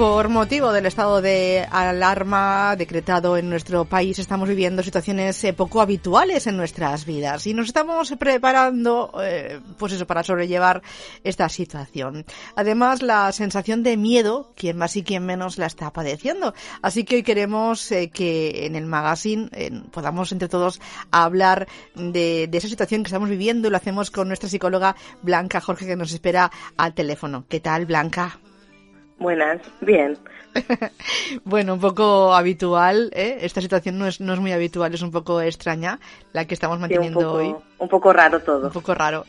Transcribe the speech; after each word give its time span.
Por 0.00 0.30
motivo 0.30 0.72
del 0.72 0.86
estado 0.86 1.20
de 1.20 1.68
alarma 1.70 2.74
decretado 2.74 3.36
en 3.36 3.50
nuestro 3.50 3.84
país, 3.84 4.18
estamos 4.18 4.48
viviendo 4.48 4.82
situaciones 4.82 5.44
eh, 5.44 5.52
poco 5.52 5.82
habituales 5.82 6.46
en 6.46 6.56
nuestras 6.56 7.04
vidas 7.04 7.46
y 7.46 7.52
nos 7.52 7.66
estamos 7.66 8.10
preparando, 8.18 9.12
eh, 9.22 9.60
pues 9.76 9.92
eso, 9.92 10.06
para 10.06 10.22
sobrellevar 10.22 10.80
esta 11.22 11.50
situación. 11.50 12.24
Además, 12.56 13.02
la 13.02 13.30
sensación 13.32 13.82
de 13.82 13.98
miedo, 13.98 14.54
quien 14.56 14.78
más 14.78 14.96
y 14.96 15.02
quien 15.02 15.26
menos 15.26 15.58
la 15.58 15.66
está 15.66 15.92
padeciendo. 15.92 16.54
Así 16.80 17.04
que 17.04 17.16
hoy 17.16 17.22
queremos 17.22 17.92
eh, 17.92 18.08
que 18.08 18.64
en 18.64 18.76
el 18.76 18.86
magazine 18.86 19.50
podamos 19.90 20.32
entre 20.32 20.48
todos 20.48 20.80
hablar 21.10 21.68
de, 21.94 22.48
de 22.50 22.56
esa 22.56 22.68
situación 22.68 23.02
que 23.02 23.08
estamos 23.08 23.28
viviendo 23.28 23.68
y 23.68 23.70
lo 23.70 23.76
hacemos 23.76 24.10
con 24.10 24.28
nuestra 24.28 24.48
psicóloga 24.48 24.96
Blanca 25.20 25.60
Jorge 25.60 25.86
que 25.86 25.96
nos 25.96 26.10
espera 26.12 26.50
al 26.78 26.94
teléfono. 26.94 27.44
¿Qué 27.50 27.60
tal, 27.60 27.84
Blanca? 27.84 28.40
Buenas, 29.20 29.60
bien. 29.82 30.16
bueno, 31.44 31.74
un 31.74 31.80
poco 31.80 32.34
habitual, 32.34 33.10
¿eh? 33.14 33.38
Esta 33.42 33.60
situación 33.60 33.98
no 33.98 34.06
es, 34.06 34.20
no 34.20 34.32
es 34.32 34.40
muy 34.40 34.52
habitual, 34.52 34.94
es 34.94 35.02
un 35.02 35.10
poco 35.10 35.40
extraña 35.40 36.00
la 36.32 36.44
que 36.44 36.54
estamos 36.54 36.78
manteniendo 36.78 37.32
hoy. 37.32 37.54
Un 37.78 37.88
poco 37.88 38.12
raro 38.12 38.40
todo. 38.40 38.66
Un 38.66 38.72
poco 38.72 38.94
raro. 38.94 39.24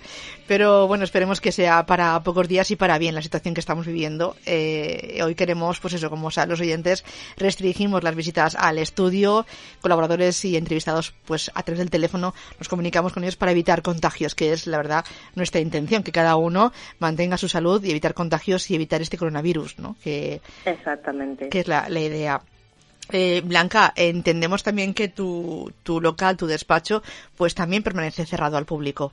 Pero 0.47 0.85
bueno, 0.85 1.05
esperemos 1.05 1.39
que 1.39 1.53
sea 1.53 1.85
para 1.85 2.21
pocos 2.23 2.47
días 2.47 2.69
y 2.71 2.75
para 2.75 2.97
bien 2.97 3.15
la 3.15 3.21
situación 3.21 3.53
que 3.53 3.61
estamos 3.61 3.85
viviendo. 3.85 4.35
Eh, 4.45 5.21
hoy 5.23 5.33
queremos, 5.33 5.79
pues 5.79 5.93
eso, 5.93 6.09
como 6.09 6.29
saben 6.29 6.49
los 6.49 6.59
oyentes, 6.59 7.05
restringimos 7.37 8.03
las 8.03 8.15
visitas 8.15 8.55
al 8.55 8.77
estudio, 8.77 9.45
colaboradores 9.79 10.43
y 10.43 10.57
entrevistados, 10.57 11.13
pues 11.23 11.49
a 11.55 11.63
través 11.63 11.79
del 11.79 11.89
teléfono 11.89 12.33
nos 12.59 12.67
comunicamos 12.67 13.13
con 13.13 13.23
ellos 13.23 13.37
para 13.37 13.53
evitar 13.53 13.81
contagios, 13.81 14.35
que 14.35 14.51
es 14.51 14.67
la 14.67 14.77
verdad 14.77 15.05
nuestra 15.35 15.61
intención, 15.61 16.03
que 16.03 16.11
cada 16.11 16.35
uno 16.35 16.73
mantenga 16.99 17.37
su 17.37 17.47
salud 17.47 17.81
y 17.83 17.91
evitar 17.91 18.13
contagios 18.13 18.69
y 18.69 18.75
evitar 18.75 19.01
este 19.01 19.17
coronavirus, 19.17 19.79
¿no? 19.79 19.95
Que, 20.03 20.41
Exactamente. 21.11 21.49
Que 21.49 21.59
es 21.59 21.67
la, 21.67 21.87
la 21.89 21.99
idea. 21.99 22.41
Eh, 23.11 23.41
Blanca, 23.43 23.91
entendemos 23.95 24.63
también 24.63 24.93
que 24.93 25.09
tu, 25.09 25.71
tu 25.83 25.99
local, 25.99 26.37
tu 26.37 26.47
despacho, 26.47 27.01
pues 27.37 27.53
también 27.53 27.83
permanece 27.83 28.25
cerrado 28.25 28.57
al 28.57 28.65
público. 28.65 29.11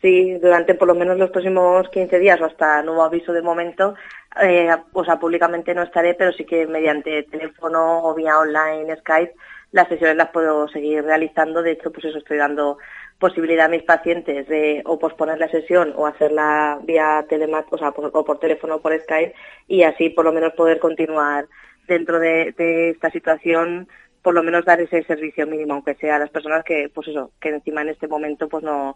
Sí, 0.00 0.34
durante 0.34 0.74
por 0.74 0.86
lo 0.86 0.94
menos 0.94 1.18
los 1.18 1.30
próximos 1.30 1.88
15 1.88 2.18
días 2.18 2.40
o 2.40 2.44
hasta 2.44 2.82
nuevo 2.82 3.02
aviso 3.02 3.32
de 3.32 3.40
momento, 3.40 3.94
eh, 4.40 4.68
o 4.92 5.04
sea, 5.04 5.18
públicamente 5.18 5.74
no 5.74 5.82
estaré, 5.82 6.14
pero 6.14 6.30
sí 6.32 6.44
que 6.44 6.66
mediante 6.66 7.22
teléfono 7.24 8.04
o 8.04 8.14
vía 8.14 8.38
online, 8.38 8.94
Skype, 8.96 9.34
las 9.72 9.88
sesiones 9.88 10.16
las 10.16 10.28
puedo 10.28 10.68
seguir 10.68 11.02
realizando. 11.02 11.62
De 11.62 11.72
hecho, 11.72 11.90
pues 11.90 12.04
eso 12.04 12.18
estoy 12.18 12.36
dando 12.36 12.78
posibilidad 13.24 13.64
a 13.64 13.68
mis 13.70 13.82
pacientes 13.84 14.46
de 14.48 14.82
o 14.84 14.98
posponer 14.98 15.38
la 15.38 15.48
sesión 15.48 15.94
o 15.96 16.06
hacerla 16.06 16.78
vía 16.82 17.24
telemat 17.26 17.64
o 17.70 17.78
sea, 17.78 17.88
o 17.88 18.22
por 18.22 18.38
teléfono 18.38 18.74
o 18.74 18.82
por 18.82 18.92
Skype 19.00 19.34
y 19.66 19.82
así 19.82 20.10
por 20.10 20.26
lo 20.26 20.32
menos 20.34 20.52
poder 20.52 20.78
continuar 20.78 21.46
dentro 21.88 22.20
de, 22.20 22.90
esta 22.90 23.10
situación 23.10 23.88
por 24.20 24.34
lo 24.34 24.42
menos 24.42 24.66
dar 24.66 24.78
ese 24.78 25.02
servicio 25.04 25.46
mínimo, 25.46 25.72
aunque 25.72 25.94
sea 25.94 26.16
a 26.16 26.18
las 26.18 26.28
personas 26.28 26.64
que, 26.64 26.90
pues 26.94 27.08
eso, 27.08 27.30
que 27.40 27.48
encima 27.48 27.80
en 27.80 27.88
este 27.90 28.08
momento 28.08 28.46
pues 28.46 28.62
no, 28.62 28.94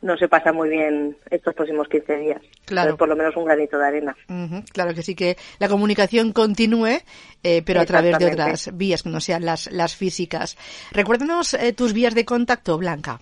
no 0.00 0.16
se 0.16 0.28
pasa 0.28 0.52
muy 0.52 0.68
bien 0.68 1.16
estos 1.28 1.52
próximos 1.52 1.88
15 1.88 2.16
días. 2.18 2.42
Claro. 2.66 2.96
por 2.96 3.08
lo 3.08 3.16
menos 3.16 3.36
un 3.36 3.46
granito 3.46 3.78
de 3.78 3.84
arena. 3.84 4.16
Claro 4.72 4.94
que 4.94 5.02
sí, 5.02 5.16
que 5.16 5.36
la 5.58 5.68
comunicación 5.68 6.32
continúe, 6.32 7.00
eh, 7.42 7.62
pero 7.66 7.80
a 7.80 7.84
través 7.84 8.16
de 8.16 8.26
otras 8.26 8.76
vías 8.76 9.02
que 9.02 9.10
no 9.10 9.18
sean 9.18 9.44
las, 9.44 9.72
las 9.72 9.96
físicas. 9.96 10.56
Recuérdenos 10.92 11.54
eh, 11.54 11.72
tus 11.72 11.92
vías 11.92 12.14
de 12.14 12.24
contacto, 12.24 12.78
Blanca 12.78 13.18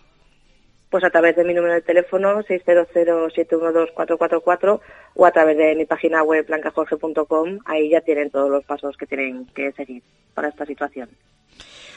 pues 0.94 1.02
a 1.02 1.10
través 1.10 1.34
de 1.34 1.42
mi 1.42 1.52
número 1.52 1.74
de 1.74 1.82
teléfono 1.82 2.40
600-712-444 2.44 4.80
o 5.16 5.26
a 5.26 5.32
través 5.32 5.56
de 5.56 5.74
mi 5.74 5.86
página 5.86 6.22
web 6.22 6.46
blancajorge.com. 6.46 7.58
Ahí 7.64 7.90
ya 7.90 8.00
tienen 8.00 8.30
todos 8.30 8.48
los 8.48 8.64
pasos 8.64 8.96
que 8.96 9.04
tienen 9.04 9.44
que 9.46 9.72
seguir 9.72 10.04
para 10.34 10.50
esta 10.50 10.64
situación. 10.64 11.08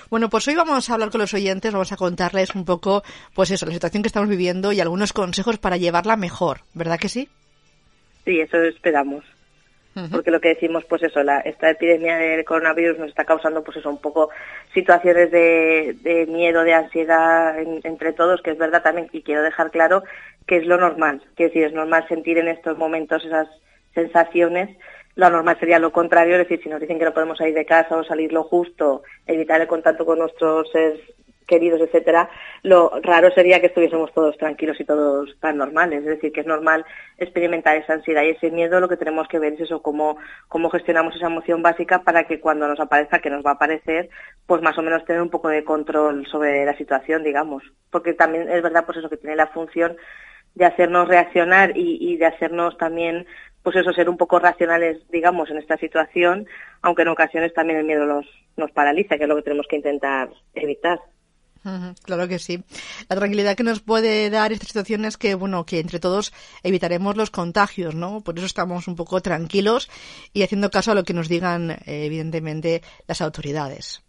Bueno, 0.09 0.31
pues 0.31 0.47
hoy 0.47 0.55
vamos 0.55 0.89
a 0.89 0.95
hablar 0.95 1.11
con 1.11 1.21
los 1.21 1.35
oyentes, 1.35 1.71
vamos 1.71 1.91
a 1.91 1.95
contarles 1.95 2.55
un 2.55 2.65
poco, 2.65 3.03
pues 3.35 3.51
eso, 3.51 3.67
la 3.67 3.73
situación 3.73 4.01
que 4.01 4.07
estamos 4.07 4.29
viviendo 4.29 4.71
y 4.71 4.79
algunos 4.79 5.13
consejos 5.13 5.59
para 5.59 5.77
llevarla 5.77 6.17
mejor, 6.17 6.61
¿verdad 6.73 6.97
que 6.97 7.09
sí? 7.09 7.29
Sí, 8.25 8.39
eso 8.39 8.57
esperamos 8.63 9.23
porque 10.11 10.31
lo 10.31 10.41
que 10.41 10.49
decimos, 10.49 10.85
pues 10.85 11.03
eso, 11.03 11.23
la, 11.23 11.39
esta 11.39 11.69
epidemia 11.69 12.17
del 12.17 12.45
coronavirus 12.45 12.99
nos 12.99 13.09
está 13.09 13.25
causando, 13.25 13.63
pues 13.63 13.77
eso, 13.77 13.89
un 13.89 14.01
poco 14.01 14.29
situaciones 14.73 15.31
de, 15.31 16.25
miedo, 16.29 16.63
de 16.63 16.73
ansiedad 16.73 17.57
entre 17.83 18.13
todos, 18.13 18.41
que 18.41 18.51
es 18.51 18.57
verdad 18.57 18.83
también, 18.83 19.09
y 19.11 19.21
quiero 19.21 19.41
dejar 19.43 19.71
claro 19.71 20.03
que 20.45 20.57
es 20.57 20.65
lo 20.65 20.77
normal, 20.77 21.21
que 21.35 21.45
decir, 21.45 21.65
es 21.65 21.73
normal 21.73 22.07
sentir 22.07 22.37
en 22.37 22.47
estos 22.47 22.77
momentos 22.77 23.25
esas 23.25 23.47
sensaciones, 23.93 24.77
lo 25.15 25.29
normal 25.29 25.57
sería 25.59 25.79
lo 25.79 25.91
contrario, 25.91 26.35
es 26.35 26.47
decir, 26.47 26.61
si 26.61 26.69
nos 26.69 26.79
dicen 26.79 26.99
que 26.99 27.05
no 27.05 27.13
podemos 27.13 27.39
salir 27.39 27.55
de 27.55 27.65
casa 27.65 27.97
o 27.97 28.03
salir 28.03 28.31
lo 28.31 28.43
justo, 28.43 29.03
evitar 29.25 29.59
el 29.59 29.67
contacto 29.67 30.05
con 30.05 30.19
nuestros 30.19 30.71
seres 30.71 30.99
queridos, 31.47 31.81
etcétera, 31.81 32.29
lo 32.61 32.91
raro 33.01 33.31
sería 33.31 33.59
que 33.59 33.67
estuviésemos 33.67 34.13
todos 34.13 34.37
tranquilos 34.37 34.79
y 34.79 34.85
todos 34.85 35.35
tan 35.39 35.57
normales. 35.57 36.01
Es 36.01 36.05
decir, 36.05 36.31
que 36.31 36.41
es 36.41 36.45
normal 36.45 36.85
experimentar 37.17 37.77
esa 37.77 37.93
ansiedad 37.93 38.23
y 38.23 38.31
ese 38.31 38.51
miedo. 38.51 38.79
Lo 38.79 38.89
que 38.89 38.97
tenemos 38.97 39.27
que 39.27 39.39
ver 39.39 39.53
es 39.53 39.61
eso, 39.61 39.81
cómo, 39.81 40.17
cómo 40.49 40.69
gestionamos 40.69 41.15
esa 41.15 41.27
emoción 41.27 41.63
básica 41.63 42.03
para 42.03 42.25
que 42.25 42.39
cuando 42.39 42.67
nos 42.67 42.79
aparezca, 42.79 43.19
que 43.19 43.29
nos 43.29 43.43
va 43.43 43.51
a 43.51 43.53
aparecer, 43.53 44.09
pues 44.45 44.61
más 44.61 44.77
o 44.77 44.81
menos 44.83 45.05
tener 45.05 45.21
un 45.21 45.29
poco 45.29 45.47
de 45.47 45.63
control 45.63 46.27
sobre 46.27 46.65
la 46.65 46.77
situación, 46.77 47.23
digamos. 47.23 47.63
Porque 47.89 48.13
también 48.13 48.49
es 48.49 48.61
verdad, 48.61 48.85
pues 48.85 48.97
eso, 48.99 49.09
que 49.09 49.17
tiene 49.17 49.35
la 49.35 49.47
función 49.47 49.95
de 50.55 50.65
hacernos 50.65 51.07
reaccionar 51.07 51.71
y, 51.75 52.17
de 52.17 52.25
hacernos 52.25 52.77
también 52.77 53.25
pues 53.63 53.75
eso, 53.75 53.91
ser 53.91 54.09
un 54.09 54.17
poco 54.17 54.39
racionales, 54.39 54.97
digamos, 55.09 55.49
en 55.49 55.57
esta 55.57 55.77
situación, 55.77 56.47
aunque 56.81 57.01
en 57.01 57.09
ocasiones 57.09 57.53
también 57.53 57.79
el 57.79 57.85
miedo 57.85 58.05
nos, 58.05 58.25
nos 58.55 58.71
paraliza, 58.71 59.17
que 59.17 59.23
es 59.23 59.29
lo 59.29 59.35
que 59.35 59.41
tenemos 59.41 59.67
que 59.67 59.75
intentar 59.75 60.29
evitar. 60.53 60.99
Claro 62.03 62.27
que 62.27 62.39
sí. 62.39 62.63
La 63.09 63.15
tranquilidad 63.15 63.55
que 63.55 63.63
nos 63.63 63.81
puede 63.81 64.29
dar 64.29 64.51
esta 64.51 64.65
situación 64.65 65.05
es 65.05 65.17
que, 65.17 65.35
bueno, 65.35 65.65
que 65.65 65.79
entre 65.79 65.99
todos 65.99 66.33
evitaremos 66.63 67.17
los 67.17 67.31
contagios, 67.31 67.95
¿no? 67.95 68.21
Por 68.21 68.37
eso 68.37 68.45
estamos 68.45 68.87
un 68.87 68.95
poco 68.95 69.21
tranquilos 69.21 69.89
y 70.33 70.43
haciendo 70.43 70.69
caso 70.69 70.91
a 70.91 70.95
lo 70.95 71.03
que 71.03 71.13
nos 71.13 71.29
digan, 71.29 71.77
evidentemente, 71.85 72.81
las 73.07 73.21
autoridades. 73.21 74.03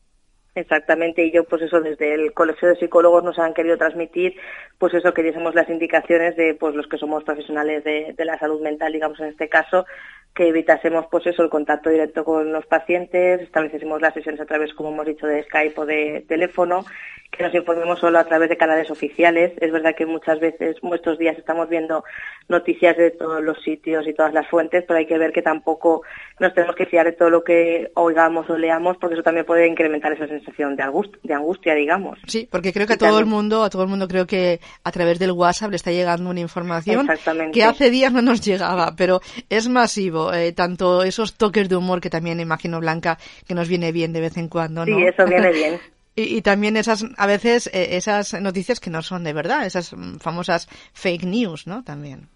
Exactamente, 0.58 1.24
y 1.24 1.30
yo 1.30 1.44
pues 1.44 1.62
eso 1.62 1.80
desde 1.80 2.14
el 2.14 2.32
Colegio 2.32 2.68
de 2.68 2.76
Psicólogos 2.76 3.22
nos 3.22 3.38
han 3.38 3.54
querido 3.54 3.76
transmitir 3.76 4.34
pues 4.76 4.92
eso 4.92 5.14
que 5.14 5.22
diésemos 5.22 5.54
las 5.54 5.68
indicaciones 5.68 6.34
de 6.36 6.54
pues 6.54 6.74
los 6.74 6.88
que 6.88 6.98
somos 6.98 7.22
profesionales 7.22 7.84
de, 7.84 8.12
de, 8.16 8.24
la 8.24 8.38
salud 8.38 8.60
mental, 8.60 8.92
digamos 8.92 9.20
en 9.20 9.26
este 9.26 9.48
caso, 9.48 9.86
que 10.34 10.48
evitásemos 10.48 11.06
pues 11.10 11.26
eso 11.26 11.42
el 11.42 11.50
contacto 11.50 11.90
directo 11.90 12.24
con 12.24 12.52
los 12.52 12.64
pacientes, 12.66 13.40
estableciésemos 13.40 14.00
las 14.00 14.14
sesiones 14.14 14.40
a 14.40 14.46
través, 14.46 14.72
como 14.74 14.90
hemos 14.90 15.06
dicho, 15.06 15.26
de 15.26 15.42
Skype 15.42 15.80
o 15.80 15.86
de 15.86 16.24
teléfono 16.28 16.84
que 17.30 17.44
nos 17.44 17.54
informemos 17.54 17.98
solo 18.00 18.18
a 18.18 18.24
través 18.24 18.48
de 18.48 18.56
canales 18.56 18.90
oficiales. 18.90 19.52
Es 19.60 19.70
verdad 19.70 19.94
que 19.94 20.06
muchas 20.06 20.40
veces, 20.40 20.76
estos 20.94 21.18
días 21.18 21.36
estamos 21.36 21.68
viendo 21.68 22.02
noticias 22.48 22.96
de 22.96 23.10
todos 23.10 23.42
los 23.42 23.60
sitios 23.62 24.06
y 24.06 24.14
todas 24.14 24.32
las 24.32 24.48
fuentes, 24.48 24.84
pero 24.86 24.98
hay 24.98 25.06
que 25.06 25.18
ver 25.18 25.32
que 25.32 25.42
tampoco 25.42 26.02
nos 26.40 26.54
tenemos 26.54 26.74
que 26.74 26.86
fiar 26.86 27.04
de 27.04 27.12
todo 27.12 27.28
lo 27.28 27.44
que 27.44 27.90
oigamos 27.94 28.48
o 28.48 28.56
leamos, 28.56 28.96
porque 28.96 29.14
eso 29.14 29.22
también 29.22 29.44
puede 29.44 29.66
incrementar 29.66 30.12
esa 30.12 30.26
sensación 30.26 30.74
de 30.74 30.82
angustia, 30.82 31.18
de 31.22 31.34
angustia 31.34 31.74
digamos. 31.74 32.18
Sí, 32.26 32.48
porque 32.50 32.72
creo 32.72 32.86
que 32.86 32.94
a 32.94 32.98
todo 32.98 33.18
el 33.18 33.26
mundo, 33.26 33.62
a 33.62 33.70
todo 33.70 33.82
el 33.82 33.88
mundo 33.88 34.08
creo 34.08 34.26
que 34.26 34.60
a 34.82 34.90
través 34.90 35.18
del 35.18 35.32
WhatsApp 35.32 35.70
le 35.70 35.76
está 35.76 35.92
llegando 35.92 36.30
una 36.30 36.40
información 36.40 37.06
que 37.52 37.64
hace 37.64 37.90
días 37.90 38.12
no 38.12 38.22
nos 38.22 38.40
llegaba, 38.40 38.94
pero 38.96 39.20
es 39.50 39.68
masivo. 39.68 40.17
Eh, 40.32 40.52
tanto 40.52 41.02
esos 41.02 41.34
toques 41.34 41.68
de 41.68 41.76
humor 41.76 42.00
que 42.00 42.10
también 42.10 42.40
imagino 42.40 42.80
Blanca 42.80 43.18
que 43.46 43.54
nos 43.54 43.68
viene 43.68 43.92
bien 43.92 44.12
de 44.12 44.20
vez 44.20 44.36
en 44.36 44.48
cuando, 44.48 44.84
¿no? 44.84 44.96
Sí, 44.96 45.04
eso 45.04 45.24
viene 45.26 45.50
bien. 45.50 45.80
Y, 46.20 46.42
también 46.42 46.76
esas, 46.76 47.04
a 47.16 47.28
veces, 47.28 47.68
eh, 47.68 47.90
esas 47.96 48.34
noticias 48.40 48.80
que 48.80 48.90
no 48.90 49.02
son 49.02 49.22
de 49.22 49.32
verdad, 49.32 49.64
esas 49.64 49.94
famosas 50.18 50.68
fake 50.92 51.22
news, 51.22 51.68
¿no? 51.68 51.84
También. 51.84 52.26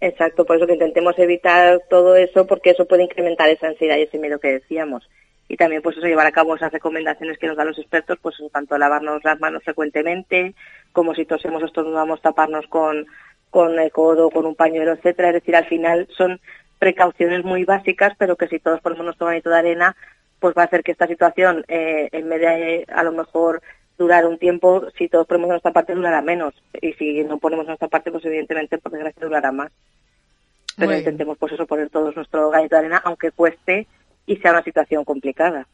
Exacto, 0.00 0.46
por 0.46 0.56
eso 0.56 0.66
que 0.66 0.72
intentemos 0.72 1.18
evitar 1.18 1.82
todo 1.90 2.16
eso, 2.16 2.46
porque 2.46 2.70
eso 2.70 2.86
puede 2.86 3.04
incrementar 3.04 3.50
esa 3.50 3.66
ansiedad 3.66 3.98
y 3.98 4.04
ese 4.04 4.18
miedo 4.18 4.38
que 4.38 4.52
decíamos. 4.52 5.06
Y 5.48 5.56
también, 5.56 5.82
pues 5.82 5.96
eso, 5.96 6.06
llevar 6.06 6.26
a 6.26 6.32
cabo 6.32 6.56
esas 6.56 6.72
recomendaciones 6.72 7.38
que 7.38 7.46
nos 7.46 7.58
dan 7.58 7.68
los 7.68 7.78
expertos, 7.78 8.18
pues 8.20 8.36
tanto 8.52 8.78
lavarnos 8.78 9.22
las 9.22 9.38
manos 9.38 9.62
frecuentemente, 9.62 10.54
como 10.92 11.14
si 11.14 11.24
tosemos 11.24 11.62
o 11.62 11.66
estornudamos, 11.66 12.20
taparnos 12.20 12.66
con, 12.68 13.06
con 13.50 13.78
el 13.78 13.90
codo, 13.92 14.30
con 14.30 14.44
un 14.44 14.54
pañuelo, 14.54 14.92
etcétera. 14.92 15.28
Es 15.28 15.34
decir, 15.34 15.54
al 15.56 15.66
final 15.66 16.08
son 16.16 16.40
precauciones 16.78 17.44
muy 17.44 17.64
básicas, 17.64 18.14
pero 18.18 18.36
que 18.36 18.48
si 18.48 18.58
todos 18.58 18.80
ponemos 18.80 19.04
nuestro 19.04 19.26
granito 19.26 19.50
de 19.50 19.58
arena, 19.58 19.96
pues 20.40 20.54
va 20.56 20.62
a 20.62 20.64
hacer 20.66 20.82
que 20.82 20.92
esta 20.92 21.06
situación, 21.06 21.64
eh, 21.68 22.08
en 22.12 22.28
vez 22.28 22.40
de 22.40 22.86
a 22.92 23.02
lo 23.02 23.12
mejor 23.12 23.62
durar 23.98 24.26
un 24.26 24.38
tiempo, 24.38 24.84
si 24.96 25.08
todos 25.08 25.26
ponemos 25.26 25.48
nuestra 25.48 25.72
parte, 25.72 25.94
durará 25.94 26.20
menos. 26.20 26.54
Y 26.80 26.92
si 26.94 27.24
no 27.24 27.38
ponemos 27.38 27.66
nuestra 27.66 27.88
parte, 27.88 28.10
pues 28.10 28.24
evidentemente, 28.24 28.78
por 28.78 28.92
desgracia, 28.92 29.26
durará 29.26 29.52
más. 29.52 29.72
Pero 30.76 30.94
intentemos, 30.94 31.38
pues 31.38 31.52
eso, 31.52 31.66
poner 31.66 31.88
todos 31.88 32.14
nuestro 32.14 32.50
granito 32.50 32.76
de 32.76 32.80
arena, 32.80 33.00
aunque 33.04 33.30
cueste 33.30 33.86
y 34.26 34.36
sea 34.36 34.50
una 34.50 34.62
situación 34.62 35.04
complicada. 35.04 35.66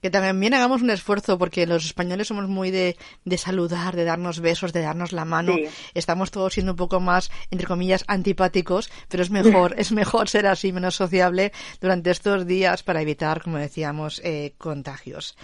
Que 0.00 0.10
también 0.10 0.54
hagamos 0.54 0.82
un 0.82 0.90
esfuerzo, 0.90 1.38
porque 1.38 1.66
los 1.66 1.84
españoles 1.84 2.28
somos 2.28 2.48
muy 2.48 2.70
de, 2.70 2.96
de 3.24 3.38
saludar, 3.38 3.96
de 3.96 4.04
darnos 4.04 4.40
besos, 4.40 4.72
de 4.72 4.80
darnos 4.80 5.12
la 5.12 5.24
mano. 5.24 5.54
Estamos 5.92 6.30
todos 6.30 6.54
siendo 6.54 6.72
un 6.72 6.76
poco 6.76 7.00
más, 7.00 7.30
entre 7.50 7.66
comillas, 7.66 8.04
antipáticos, 8.08 8.90
pero 9.08 9.22
es 9.22 9.30
mejor, 9.30 9.74
es 9.78 9.92
mejor 9.92 10.28
ser 10.28 10.46
así, 10.46 10.72
menos 10.72 10.94
sociable 10.94 11.52
durante 11.80 12.10
estos 12.10 12.46
días 12.46 12.82
para 12.82 13.02
evitar, 13.02 13.42
como 13.42 13.58
decíamos, 13.58 14.20
eh, 14.24 14.54
contagios. 14.58 15.36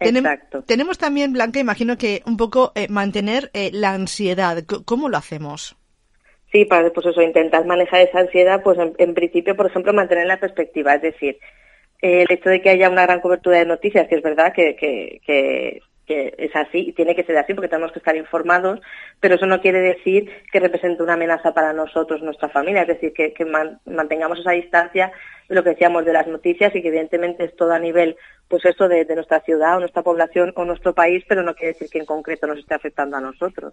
Exacto. 0.00 0.62
tenemos 0.62 0.96
también, 0.96 1.34
Blanca, 1.34 1.60
imagino 1.60 1.98
que 1.98 2.22
un 2.24 2.38
poco 2.38 2.72
eh, 2.74 2.88
mantener 2.88 3.50
eh, 3.52 3.70
la 3.72 3.92
ansiedad. 3.92 4.64
¿Cómo 4.86 5.10
lo 5.10 5.18
hacemos? 5.18 5.76
Sí, 6.52 6.64
para 6.64 6.90
pues 6.90 7.06
eso, 7.06 7.22
intentar 7.22 7.64
manejar 7.64 8.00
esa 8.00 8.20
ansiedad, 8.20 8.62
pues 8.62 8.76
en, 8.98 9.14
principio, 9.14 9.54
por 9.54 9.66
ejemplo, 9.66 9.92
mantener 9.92 10.26
la 10.26 10.40
perspectiva, 10.40 10.94
es 10.94 11.02
decir, 11.02 11.38
el 12.00 12.26
hecho 12.30 12.48
de 12.48 12.60
que 12.60 12.70
haya 12.70 12.88
una 12.88 13.02
gran 13.02 13.20
cobertura 13.20 13.58
de 13.58 13.66
noticias, 13.66 14.08
que 14.08 14.16
es 14.16 14.22
verdad 14.22 14.52
que, 14.52 14.76
que, 14.76 15.20
que, 15.24 15.82
es 16.06 16.56
así 16.56 16.92
tiene 16.96 17.14
que 17.14 17.22
ser 17.22 17.36
así 17.38 17.54
porque 17.54 17.68
tenemos 17.68 17.92
que 17.92 18.00
estar 18.00 18.16
informados, 18.16 18.80
pero 19.20 19.36
eso 19.36 19.46
no 19.46 19.60
quiere 19.60 19.80
decir 19.80 20.28
que 20.50 20.58
represente 20.58 21.04
una 21.04 21.12
amenaza 21.12 21.54
para 21.54 21.72
nosotros, 21.72 22.20
nuestra 22.20 22.48
familia, 22.48 22.82
es 22.82 22.88
decir, 22.88 23.12
que, 23.12 23.32
que 23.32 23.46
mantengamos 23.84 24.40
esa 24.40 24.50
distancia 24.50 25.12
lo 25.48 25.62
que 25.62 25.70
decíamos 25.70 26.04
de 26.04 26.12
las 26.12 26.26
noticias 26.26 26.74
y 26.74 26.82
que 26.82 26.88
evidentemente 26.88 27.44
es 27.44 27.54
todo 27.54 27.72
a 27.72 27.78
nivel, 27.78 28.16
pues 28.48 28.64
eso 28.64 28.88
de 28.88 29.04
nuestra 29.14 29.40
ciudad 29.40 29.76
o 29.76 29.80
nuestra 29.80 30.02
población 30.02 30.52
o 30.56 30.64
nuestro 30.64 30.94
país, 30.94 31.24
pero 31.28 31.44
no 31.44 31.54
quiere 31.54 31.74
decir 31.74 31.88
que 31.88 31.98
en 31.98 32.06
concreto 32.06 32.48
nos 32.48 32.58
esté 32.58 32.74
afectando 32.74 33.16
a 33.16 33.20
nosotros. 33.20 33.72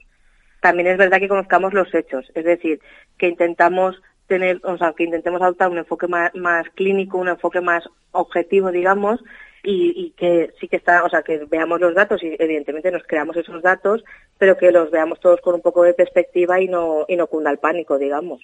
También 0.60 0.88
es 0.88 0.98
verdad 0.98 1.20
que 1.20 1.28
conozcamos 1.28 1.74
los 1.74 1.94
hechos, 1.94 2.30
es 2.34 2.44
decir, 2.44 2.80
que 3.18 3.28
intentamos 3.28 4.02
tener, 4.28 4.60
o 4.64 4.78
sea, 4.78 4.94
que 4.94 5.04
intentemos 5.04 5.42
adoptar 5.42 5.70
un 5.70 5.78
enfoque 5.78 6.08
más, 6.08 6.70
clínico, 6.76 7.18
un 7.18 7.30
enfoque 7.30 7.62
más 7.62 7.84
objetivo, 8.12 8.72
digamos, 8.72 9.24
y, 9.64 10.12
que 10.12 10.52
sí 10.60 10.68
que 10.68 10.78
está, 10.78 11.04
o 11.04 11.10
sea, 11.10 11.24
que 11.24 11.46
veamos 11.50 11.82
los 11.82 11.94
datos 11.94 12.24
y 12.24 12.36
evidentemente 12.40 12.92
nos 12.92 13.04
creamos 13.04 13.36
esos 13.36 13.62
datos, 13.62 14.04
pero 14.38 14.58
que 14.58 14.72
los 14.72 14.92
veamos 14.92 15.20
todos 15.20 15.42
con 15.42 15.56
un 15.56 15.62
poco 15.62 15.84
de 15.84 15.94
perspectiva 15.94 16.62
y 16.62 16.68
no, 16.68 17.06
y 17.08 17.18
no 17.18 17.28
cunda 17.28 17.52
el 17.52 17.58
pánico, 17.58 17.98
digamos. 17.98 18.42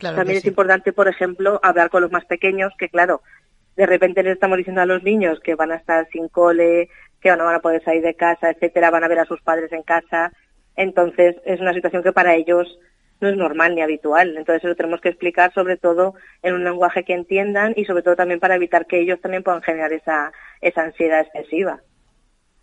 También 0.00 0.38
es 0.38 0.44
importante, 0.46 0.92
por 0.92 1.06
ejemplo, 1.06 1.60
hablar 1.62 1.90
con 1.90 2.02
los 2.02 2.10
más 2.10 2.24
pequeños, 2.24 2.72
que 2.76 2.88
claro, 2.88 3.22
de 3.76 3.86
repente 3.86 4.22
les 4.24 4.32
estamos 4.32 4.58
diciendo 4.58 4.82
a 4.82 4.86
los 4.86 5.04
niños 5.04 5.38
que 5.40 5.54
van 5.54 5.70
a 5.70 5.76
estar 5.76 6.08
sin 6.10 6.28
cole, 6.28 6.88
que 7.20 7.36
no 7.36 7.44
van 7.44 7.56
a 7.56 7.60
poder 7.60 7.82
salir 7.84 8.02
de 8.02 8.14
casa, 8.14 8.50
etcétera, 8.50 8.90
van 8.90 9.04
a 9.04 9.08
ver 9.08 9.20
a 9.20 9.26
sus 9.26 9.40
padres 9.42 9.70
en 9.72 9.82
casa. 9.82 10.32
Entonces, 10.74 11.36
es 11.44 11.60
una 11.60 11.74
situación 11.74 12.02
que 12.02 12.12
para 12.12 12.34
ellos 12.34 12.78
no 13.20 13.28
es 13.28 13.36
normal 13.36 13.74
ni 13.74 13.82
habitual. 13.82 14.36
Entonces 14.36 14.64
eso 14.64 14.74
tenemos 14.74 15.00
que 15.00 15.10
explicar 15.10 15.52
sobre 15.52 15.76
todo 15.76 16.14
en 16.42 16.54
un 16.54 16.64
lenguaje 16.64 17.04
que 17.04 17.14
entiendan 17.14 17.72
y 17.76 17.84
sobre 17.84 18.02
todo 18.02 18.16
también 18.16 18.40
para 18.40 18.56
evitar 18.56 18.86
que 18.86 19.00
ellos 19.00 19.20
también 19.20 19.42
puedan 19.42 19.62
generar 19.62 19.92
esa, 19.92 20.32
esa 20.60 20.82
ansiedad 20.82 21.20
excesiva. 21.20 21.80